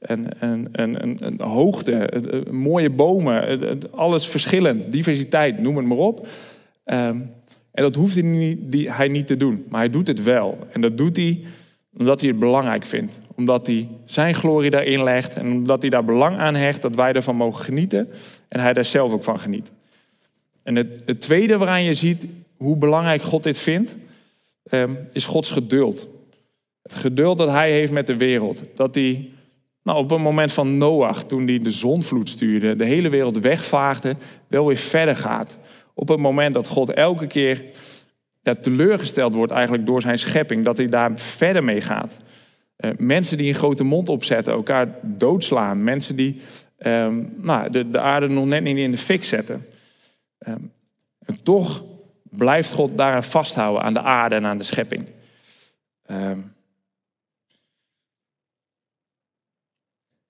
een, 0.00 0.28
een, 0.72 1.02
een, 1.02 1.16
een 1.26 1.40
hoogte, 1.40 2.22
mooie 2.50 2.90
bomen, 2.90 3.80
alles 3.90 4.26
verschillend, 4.26 4.92
diversiteit, 4.92 5.58
noem 5.58 5.76
het 5.76 5.86
maar 5.86 5.98
op. 5.98 6.26
Um, 6.84 7.32
en 7.74 7.82
dat 7.82 7.94
hoeft 7.94 8.14
hij 8.14 8.22
niet, 8.22 8.58
die, 8.62 8.92
hij 8.92 9.08
niet 9.08 9.26
te 9.26 9.36
doen, 9.36 9.64
maar 9.68 9.80
hij 9.80 9.90
doet 9.90 10.06
het 10.06 10.22
wel. 10.22 10.58
En 10.72 10.80
dat 10.80 10.98
doet 10.98 11.16
hij 11.16 11.42
omdat 11.98 12.20
hij 12.20 12.28
het 12.28 12.38
belangrijk 12.38 12.84
vindt. 12.84 13.18
Omdat 13.36 13.66
hij 13.66 13.88
zijn 14.04 14.34
glorie 14.34 14.70
daarin 14.70 15.02
legt. 15.02 15.34
En 15.34 15.52
omdat 15.52 15.80
hij 15.80 15.90
daar 15.90 16.04
belang 16.04 16.38
aan 16.38 16.54
hecht 16.54 16.82
dat 16.82 16.94
wij 16.94 17.12
ervan 17.12 17.36
mogen 17.36 17.64
genieten. 17.64 18.08
En 18.48 18.60
hij 18.60 18.72
daar 18.72 18.84
zelf 18.84 19.12
ook 19.12 19.24
van 19.24 19.40
geniet. 19.40 19.72
En 20.62 20.76
het, 20.76 21.02
het 21.06 21.20
tweede 21.20 21.58
waaraan 21.58 21.82
je 21.82 21.94
ziet 21.94 22.26
hoe 22.56 22.76
belangrijk 22.76 23.22
God 23.22 23.42
dit 23.42 23.58
vindt, 23.58 23.96
um, 24.70 24.98
is 25.12 25.26
Gods 25.26 25.50
geduld. 25.50 26.08
Het 26.84 26.94
geduld 26.94 27.38
dat 27.38 27.48
hij 27.48 27.70
heeft 27.70 27.92
met 27.92 28.06
de 28.06 28.16
wereld. 28.16 28.62
Dat 28.74 28.94
hij 28.94 29.30
nou, 29.82 29.98
op 29.98 30.10
het 30.10 30.20
moment 30.20 30.52
van 30.52 30.78
Noach, 30.78 31.24
toen 31.24 31.46
hij 31.46 31.58
de 31.58 31.70
zonvloed 31.70 32.28
stuurde, 32.28 32.76
de 32.76 32.84
hele 32.84 33.08
wereld 33.08 33.38
wegvaagde, 33.38 34.16
wel 34.46 34.66
weer 34.66 34.76
verder 34.76 35.16
gaat. 35.16 35.56
Op 35.94 36.08
het 36.08 36.18
moment 36.18 36.54
dat 36.54 36.66
God 36.66 36.90
elke 36.90 37.26
keer 37.26 37.64
dat 38.42 38.62
teleurgesteld 38.62 39.34
wordt 39.34 39.52
eigenlijk 39.52 39.86
door 39.86 40.00
zijn 40.00 40.18
schepping, 40.18 40.64
dat 40.64 40.76
hij 40.76 40.88
daar 40.88 41.18
verder 41.18 41.64
mee 41.64 41.80
gaat. 41.80 42.16
Uh, 42.78 42.90
mensen 42.98 43.36
die 43.36 43.48
een 43.48 43.54
grote 43.54 43.84
mond 43.84 44.08
opzetten, 44.08 44.52
elkaar 44.52 44.98
doodslaan. 45.02 45.84
Mensen 45.84 46.16
die 46.16 46.40
um, 46.78 47.34
nou, 47.36 47.70
de, 47.70 47.88
de, 47.88 48.00
aarde 48.00 48.28
nog 48.28 48.46
net 48.46 48.62
niet 48.62 48.76
in 48.76 48.90
de 48.90 48.98
fik 48.98 49.24
zetten. 49.24 49.66
Um, 50.48 50.72
en 51.18 51.42
toch 51.42 51.84
blijft 52.22 52.72
God 52.72 52.96
daaraan 52.96 53.24
vasthouden, 53.24 53.82
aan 53.82 53.92
de 53.92 54.02
aarde 54.02 54.34
en 54.34 54.46
aan 54.46 54.58
de 54.58 54.64
schepping. 54.64 55.06
Um, 56.10 56.53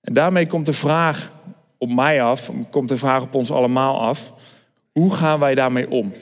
en 0.05 0.13
daarmee 0.13 0.47
komt 0.47 0.65
de 0.65 0.73
vraag 0.73 1.31
op 1.77 1.89
mij 1.89 2.21
af, 2.21 2.51
komt 2.69 2.89
de 2.89 2.97
vraag 2.97 3.21
op 3.23 3.35
ons 3.35 3.51
allemaal 3.51 4.01
af. 4.01 4.33
Hoe 4.91 5.15
gaan 5.15 5.39
wij 5.39 5.55
daarmee 5.55 5.89
om? 5.89 6.13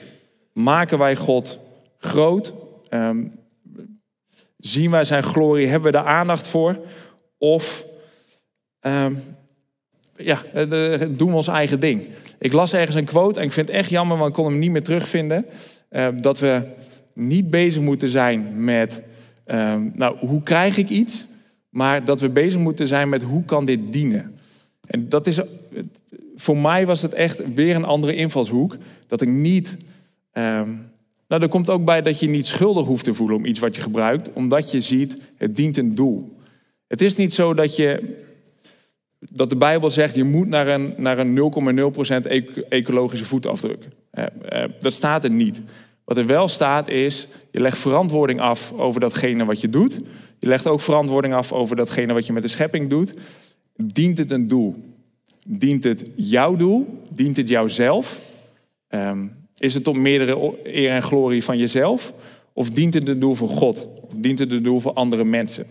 Maken 0.52 0.98
wij 0.98 1.16
God 1.16 1.58
groot? 1.98 2.52
Um, 2.90 3.32
zien 4.56 4.90
wij 4.90 5.04
zijn 5.04 5.22
glorie? 5.22 5.66
Hebben 5.66 5.92
we 5.92 5.98
daar 5.98 6.06
aandacht 6.06 6.46
voor? 6.46 6.78
Of 7.38 7.84
ehm, 8.80 9.14
ja, 10.16 10.42
eh, 10.54 11.00
doen 11.10 11.28
we 11.28 11.34
ons 11.34 11.48
eigen 11.48 11.80
ding. 11.80 12.06
Ik 12.38 12.52
las 12.52 12.72
ergens 12.72 12.96
een 12.96 13.04
quote 13.04 13.40
en 13.40 13.46
ik 13.46 13.52
vind 13.52 13.68
het 13.68 13.76
echt 13.76 13.90
jammer, 13.90 14.16
want 14.16 14.28
ik 14.28 14.34
kon 14.34 14.44
hem 14.44 14.58
niet 14.58 14.70
meer 14.70 14.82
terugvinden. 14.82 15.46
Uh, 15.90 16.08
dat 16.20 16.38
we 16.38 16.62
niet 17.12 17.50
bezig 17.50 17.82
moeten 17.82 18.08
zijn 18.08 18.64
met, 18.64 19.02
ehm, 19.44 19.88
nou, 19.92 20.16
hoe 20.18 20.42
krijg 20.42 20.76
ik 20.76 20.88
iets? 20.88 21.26
Maar 21.74 22.04
dat 22.04 22.20
we 22.20 22.28
bezig 22.28 22.60
moeten 22.60 22.86
zijn 22.86 23.08
met 23.08 23.22
hoe 23.22 23.44
kan 23.44 23.64
dit 23.64 23.92
dienen? 23.92 24.38
En 24.86 25.08
dat 25.08 25.26
is, 25.26 25.40
voor 26.36 26.56
mij 26.56 26.86
was 26.86 27.02
het 27.02 27.14
echt 27.14 27.54
weer 27.54 27.76
een 27.76 27.84
andere 27.84 28.14
invalshoek. 28.14 28.76
Dat 29.06 29.20
ik 29.20 29.28
niet, 29.28 29.76
ehm, 30.32 30.68
nou, 31.28 31.42
er 31.42 31.48
komt 31.48 31.70
ook 31.70 31.84
bij 31.84 32.02
dat 32.02 32.20
je 32.20 32.28
niet 32.28 32.46
schuldig 32.46 32.86
hoeft 32.86 33.04
te 33.04 33.14
voelen 33.14 33.36
om 33.36 33.44
iets 33.44 33.58
wat 33.58 33.74
je 33.74 33.82
gebruikt, 33.82 34.32
omdat 34.32 34.70
je 34.70 34.80
ziet, 34.80 35.16
het 35.36 35.56
dient 35.56 35.76
een 35.76 35.94
doel. 35.94 36.36
Het 36.86 37.00
is 37.00 37.16
niet 37.16 37.32
zo 37.32 37.54
dat 37.54 37.76
je 37.76 38.22
dat 39.18 39.48
de 39.48 39.56
Bijbel 39.56 39.90
zegt, 39.90 40.14
je 40.14 40.24
moet 40.24 40.48
naar 40.48 40.68
een, 40.68 40.94
naar 40.96 41.18
een 41.18 41.38
0,0% 42.24 42.28
ecologische 42.68 43.24
voetafdruk. 43.24 43.88
Eh, 44.10 44.24
eh, 44.48 44.70
dat 44.78 44.92
staat 44.92 45.24
er 45.24 45.30
niet. 45.30 45.60
Wat 46.04 46.16
er 46.16 46.26
wel 46.26 46.48
staat 46.48 46.88
is, 46.88 47.28
je 47.50 47.60
legt 47.60 47.78
verantwoording 47.78 48.40
af 48.40 48.72
over 48.72 49.00
datgene 49.00 49.44
wat 49.44 49.60
je 49.60 49.68
doet. 49.68 49.98
Je 50.44 50.50
legt 50.50 50.66
ook 50.66 50.80
verantwoording 50.80 51.34
af 51.34 51.52
over 51.52 51.76
datgene 51.76 52.12
wat 52.12 52.26
je 52.26 52.32
met 52.32 52.42
de 52.42 52.48
schepping 52.48 52.90
doet. 52.90 53.14
Dient 53.76 54.18
het 54.18 54.30
een 54.30 54.48
doel? 54.48 54.74
Dient 55.46 55.84
het 55.84 56.10
jouw 56.14 56.56
doel? 56.56 57.02
Dient 57.14 57.36
het 57.36 57.48
jouzelf? 57.48 58.20
Um, 58.88 59.32
is 59.58 59.74
het 59.74 59.86
om 59.86 60.02
meerdere 60.02 60.54
eer 60.62 60.90
en 60.90 61.02
glorie 61.02 61.44
van 61.44 61.58
jezelf? 61.58 62.12
Of 62.52 62.70
dient 62.70 62.94
het 62.94 63.08
een 63.08 63.18
doel 63.18 63.34
voor 63.34 63.48
God? 63.48 63.88
Of 64.00 64.12
dient 64.14 64.38
het 64.38 64.52
een 64.52 64.62
doel 64.62 64.80
voor 64.80 64.92
andere 64.92 65.24
mensen? 65.24 65.66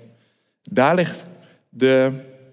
Daar 0.71 0.95
ligt 0.95 1.25
de, 1.69 2.11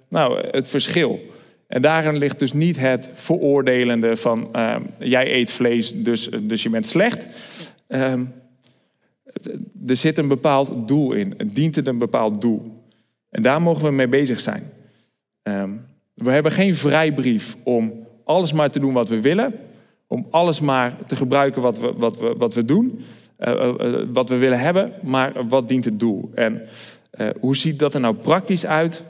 nou, 0.09 0.49
het 0.51 0.69
verschil. 0.69 1.21
En 1.67 1.83
daarin 1.83 2.19
ligt 2.19 2.39
dus 2.39 2.53
niet 2.53 2.79
het 2.79 3.11
veroordelende 3.15 4.17
van 4.17 4.49
uh, 4.57 4.77
jij 4.99 5.35
eet 5.35 5.51
vlees, 5.51 5.93
dus, 5.95 6.29
dus 6.43 6.63
je 6.63 6.71
bent 6.71 6.87
slecht. 6.87 7.27
Uh, 7.89 8.13
er 9.87 9.97
zit 9.97 10.19
een 10.19 10.29
bepaald 10.29 10.89
doel 10.89 11.13
in. 11.13 11.35
Het 11.37 11.55
dient 11.55 11.77
het 11.77 11.87
een 11.87 11.99
bepaald 11.99 12.41
doel. 12.41 12.85
En 13.31 13.43
daar 13.43 13.63
mogen 13.63 13.85
we 13.85 13.91
mee 13.91 14.09
bezig 14.09 14.41
zijn. 14.41 14.73
Uh, 15.43 15.65
we 16.15 16.31
hebben 16.31 16.53
geen 16.53 16.75
vrijbrief 16.75 17.57
om 17.63 18.07
alles 18.25 18.53
maar 18.53 18.71
te 18.71 18.81
doen 18.81 18.93
wat 18.93 19.09
we 19.09 19.21
willen. 19.21 19.55
Om 20.07 20.27
alles 20.31 20.61
maar 20.61 20.97
te 21.07 21.17
gebruiken 21.17 21.63
wat 21.63 21.79
we, 21.79 21.93
wat 21.97 22.19
we, 22.19 22.35
wat 22.37 22.55
we 22.55 22.65
doen. 22.65 23.05
Uh, 23.39 23.73
wat 24.13 24.29
we 24.29 24.37
willen 24.37 24.59
hebben. 24.59 24.93
Maar 25.03 25.49
wat 25.49 25.69
dient 25.69 25.85
het 25.85 25.99
doel? 25.99 26.31
En 26.35 26.69
hoe 27.41 27.57
ziet 27.57 27.79
dat 27.79 27.95
er 27.95 28.01
nou 28.01 28.15
praktisch 28.15 28.67
uit? 28.67 29.03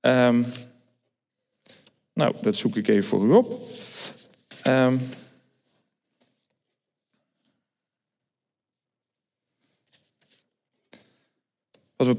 Um, 0.00 0.46
nou, 2.14 2.34
dat 2.42 2.56
zoek 2.56 2.76
ik 2.76 2.88
even 2.88 3.04
voor 3.04 3.24
u 3.26 3.30
op. 3.30 3.62
Um, 4.66 5.00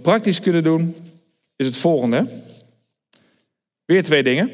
praktisch 0.01 0.39
kunnen 0.39 0.63
doen, 0.63 0.95
is 1.55 1.65
het 1.65 1.77
volgende. 1.77 2.27
Weer 3.85 4.03
twee 4.03 4.23
dingen. 4.23 4.51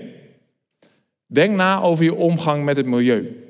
Denk 1.26 1.56
na 1.56 1.82
over 1.82 2.04
je 2.04 2.14
omgang 2.14 2.64
met 2.64 2.76
het 2.76 2.86
milieu. 2.86 3.44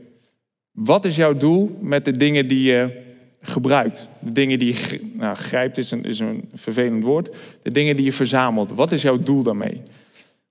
Wat 0.72 1.06
is 1.06 1.16
jouw 1.16 1.38
doel 1.38 1.78
met 1.82 2.06
de 2.06 2.12
dingen 2.12 2.48
die 2.48 2.62
je 2.62 3.02
gebruikt? 3.42 4.08
De 4.20 4.32
dingen 4.32 4.60
die 4.60 4.74
je 4.74 5.12
nou, 5.14 5.36
grijpt 5.36 5.78
is 5.78 5.92
een, 5.92 6.04
is 6.04 6.20
een 6.20 6.50
vervelend 6.54 7.04
woord. 7.04 7.36
De 7.62 7.72
dingen 7.72 7.96
die 7.96 8.06
je 8.06 8.12
verzamelt. 8.12 8.72
Wat 8.72 8.92
is 8.92 9.02
jouw 9.02 9.18
doel 9.18 9.44
daarmee? 9.44 9.82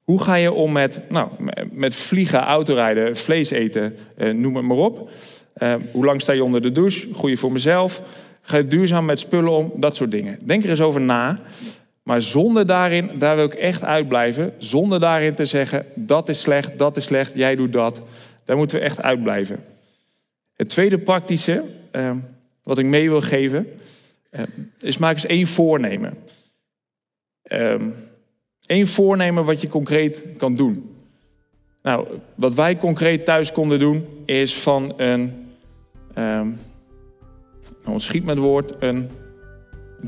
Hoe 0.02 0.22
ga 0.22 0.34
je 0.34 0.52
om 0.52 0.72
met, 0.72 1.00
nou, 1.08 1.28
met 1.72 1.94
vliegen, 1.94 2.40
autorijden, 2.40 3.16
vlees 3.16 3.50
eten, 3.50 3.96
eh, 4.16 4.32
noem 4.32 4.56
het 4.56 4.64
maar 4.64 4.76
op. 4.76 5.10
Eh, 5.52 5.74
hoe 5.92 6.04
lang 6.04 6.20
sta 6.20 6.32
je 6.32 6.44
onder 6.44 6.62
de 6.62 6.70
douche? 6.70 7.08
Goeie 7.12 7.38
voor 7.38 7.52
mezelf. 7.52 8.02
Ga 8.46 8.56
je 8.56 8.66
duurzaam 8.66 9.04
met 9.04 9.18
spullen 9.18 9.52
om? 9.52 9.72
Dat 9.76 9.96
soort 9.96 10.10
dingen. 10.10 10.38
Denk 10.42 10.64
er 10.64 10.70
eens 10.70 10.80
over 10.80 11.00
na. 11.00 11.38
Maar 12.02 12.20
zonder 12.20 12.66
daarin, 12.66 13.10
daar 13.18 13.36
wil 13.36 13.44
ik 13.44 13.54
echt 13.54 13.84
uitblijven. 13.84 14.52
Zonder 14.58 15.00
daarin 15.00 15.34
te 15.34 15.46
zeggen, 15.46 15.86
dat 15.94 16.28
is 16.28 16.40
slecht, 16.40 16.78
dat 16.78 16.96
is 16.96 17.04
slecht, 17.04 17.32
jij 17.34 17.56
doet 17.56 17.72
dat. 17.72 18.02
Daar 18.44 18.56
moeten 18.56 18.78
we 18.78 18.84
echt 18.84 19.02
uitblijven. 19.02 19.64
Het 20.56 20.68
tweede 20.68 20.98
praktische, 20.98 21.64
eh, 21.90 22.10
wat 22.62 22.78
ik 22.78 22.86
mee 22.86 23.10
wil 23.10 23.20
geven, 23.20 23.66
eh, 24.30 24.42
is 24.78 24.98
maak 24.98 25.14
eens 25.14 25.26
één 25.26 25.46
voornemen. 25.46 26.18
Ehm, 27.42 27.90
Eén 28.66 28.86
voornemen 28.86 29.44
wat 29.44 29.60
je 29.60 29.68
concreet 29.68 30.22
kan 30.36 30.54
doen. 30.54 30.96
Nou, 31.82 32.06
wat 32.34 32.54
wij 32.54 32.76
concreet 32.76 33.24
thuis 33.24 33.52
konden 33.52 33.78
doen, 33.78 34.06
is 34.24 34.54
van 34.54 34.92
een, 34.96 35.48
um, 36.18 36.58
nou, 37.86 38.00
schiet 38.00 38.24
met 38.24 38.38
woord, 38.38 38.74
een, 38.78 39.08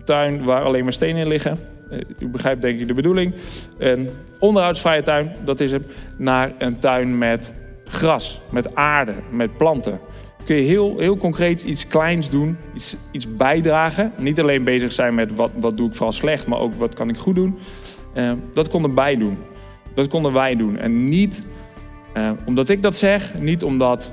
tuin 0.04 0.44
waar 0.44 0.62
alleen 0.62 0.84
maar 0.84 0.92
stenen 0.92 1.22
in 1.22 1.28
liggen. 1.28 1.58
Uh, 1.90 1.98
u 2.18 2.28
begrijpt 2.28 2.62
denk 2.62 2.80
ik 2.80 2.86
de 2.86 2.94
bedoeling. 2.94 3.34
Een 3.78 4.08
onderhoudsvrije 4.38 5.02
tuin, 5.02 5.32
dat 5.44 5.60
is 5.60 5.72
het, 5.72 5.82
naar 6.18 6.52
een 6.58 6.78
tuin 6.78 7.18
met 7.18 7.52
gras, 7.84 8.40
met 8.50 8.74
aarde, 8.74 9.12
met 9.30 9.56
planten. 9.56 10.00
Kun 10.44 10.56
je 10.56 10.62
heel, 10.62 10.98
heel 10.98 11.16
concreet 11.16 11.62
iets 11.62 11.86
kleins 11.86 12.30
doen, 12.30 12.56
iets, 12.74 12.96
iets 13.12 13.36
bijdragen. 13.36 14.12
Niet 14.16 14.40
alleen 14.40 14.64
bezig 14.64 14.92
zijn 14.92 15.14
met 15.14 15.34
wat, 15.34 15.50
wat 15.54 15.76
doe 15.76 15.88
ik 15.88 15.94
vooral 15.94 16.12
slecht, 16.12 16.46
maar 16.46 16.58
ook 16.58 16.74
wat 16.74 16.94
kan 16.94 17.08
ik 17.08 17.16
goed 17.16 17.34
doen. 17.34 17.58
Uh, 18.14 18.32
dat 18.52 18.68
konden 18.68 18.94
wij 18.94 19.16
doen. 19.16 19.38
Dat 19.94 20.08
konden 20.08 20.32
wij 20.32 20.54
doen. 20.54 20.78
En 20.78 21.08
niet 21.08 21.42
uh, 22.16 22.30
omdat 22.46 22.68
ik 22.68 22.82
dat 22.82 22.96
zeg, 22.96 23.38
niet 23.40 23.62
omdat 23.64 24.10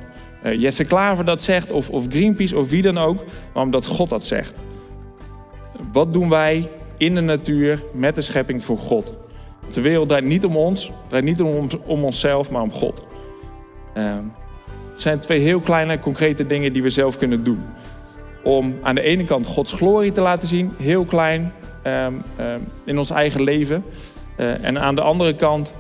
Jesse 0.54 0.84
Klaver 0.84 1.26
dat 1.26 1.42
zegt 1.42 1.72
of, 1.72 1.90
of 1.90 2.06
Greenpeace 2.10 2.58
of 2.58 2.70
wie 2.70 2.82
dan 2.82 2.98
ook, 2.98 3.24
maar 3.54 3.64
omdat 3.64 3.86
God 3.86 4.10
dat 4.10 4.24
zegt. 4.24 4.60
Wat 5.92 6.14
doen 6.14 6.30
wij 6.30 6.70
in 6.98 7.16
de 7.16 7.22
natuur 7.22 7.84
met 7.94 8.16
de 8.16 8.22
schepping 8.22 8.64
voor 8.64 8.78
God? 8.78 9.12
De 9.74 9.82
wereld 9.82 10.08
draait 10.08 10.26
niet 10.26 10.46
om 10.46 10.58
ons, 10.58 10.92
draait 11.08 11.24
niet 11.24 11.42
om, 11.42 11.68
om 11.86 12.04
onszelf, 12.04 12.52
maar 12.52 12.62
om 12.62 12.72
God. 12.72 13.08
het 13.94 15.02
zijn 15.02 15.20
twee 15.20 15.40
heel 15.40 15.60
kleine, 15.60 16.00
concrete 16.00 16.46
dingen 16.46 16.74
die 16.74 16.84
we 16.84 16.90
zelf 16.90 17.18
kunnen 17.18 17.44
doen. 17.44 17.64
Om 18.44 18.76
aan 18.82 18.96
de 18.96 19.02
ene 19.02 19.26
kant 19.26 19.46
Gods 19.46 19.74
glorie 19.74 20.12
te 20.12 20.22
laten 20.22 20.48
zien, 20.48 20.74
heel 20.78 21.06
klein, 21.06 21.54
um, 21.88 22.22
um, 22.40 22.68
in 22.86 22.98
ons 22.98 23.10
eigen 23.10 23.44
leven. 23.44 23.84
Uh, 24.38 24.64
en 24.64 24.82
aan 24.82 24.96
de 24.96 25.02
andere 25.02 25.36
kant 25.36 25.74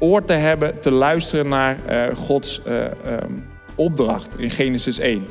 oor 0.00 0.24
te 0.24 0.32
hebben, 0.32 0.80
te 0.80 0.90
luisteren 0.92 1.48
naar 1.48 1.76
uh, 1.90 2.16
Gods 2.16 2.60
uh, 2.66 2.84
opdracht 3.74 4.38
in 4.38 4.50
Genesis 4.50 4.98
1. 4.98 5.26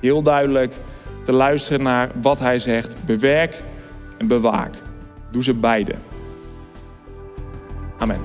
Heel 0.00 0.22
duidelijk 0.22 0.74
te 1.24 1.32
luisteren 1.32 1.82
naar 1.82 2.10
wat 2.22 2.38
hij 2.38 2.58
zegt. 2.58 3.04
Bewerk 3.04 3.62
en 4.18 4.26
bewaak. 4.26 4.74
Doe 5.30 5.42
ze 5.42 5.54
beide. 5.54 5.94
Amen. 7.98 8.20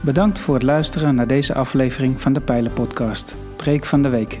Bedankt 0.00 0.38
voor 0.38 0.54
het 0.54 0.62
luisteren 0.62 1.14
naar 1.14 1.26
deze 1.26 1.54
aflevering 1.54 2.20
van 2.20 2.32
de 2.32 2.40
Pijlen 2.40 2.72
Podcast, 2.72 3.36
Preek 3.56 3.84
van 3.84 4.02
de 4.02 4.08
Week. 4.08 4.40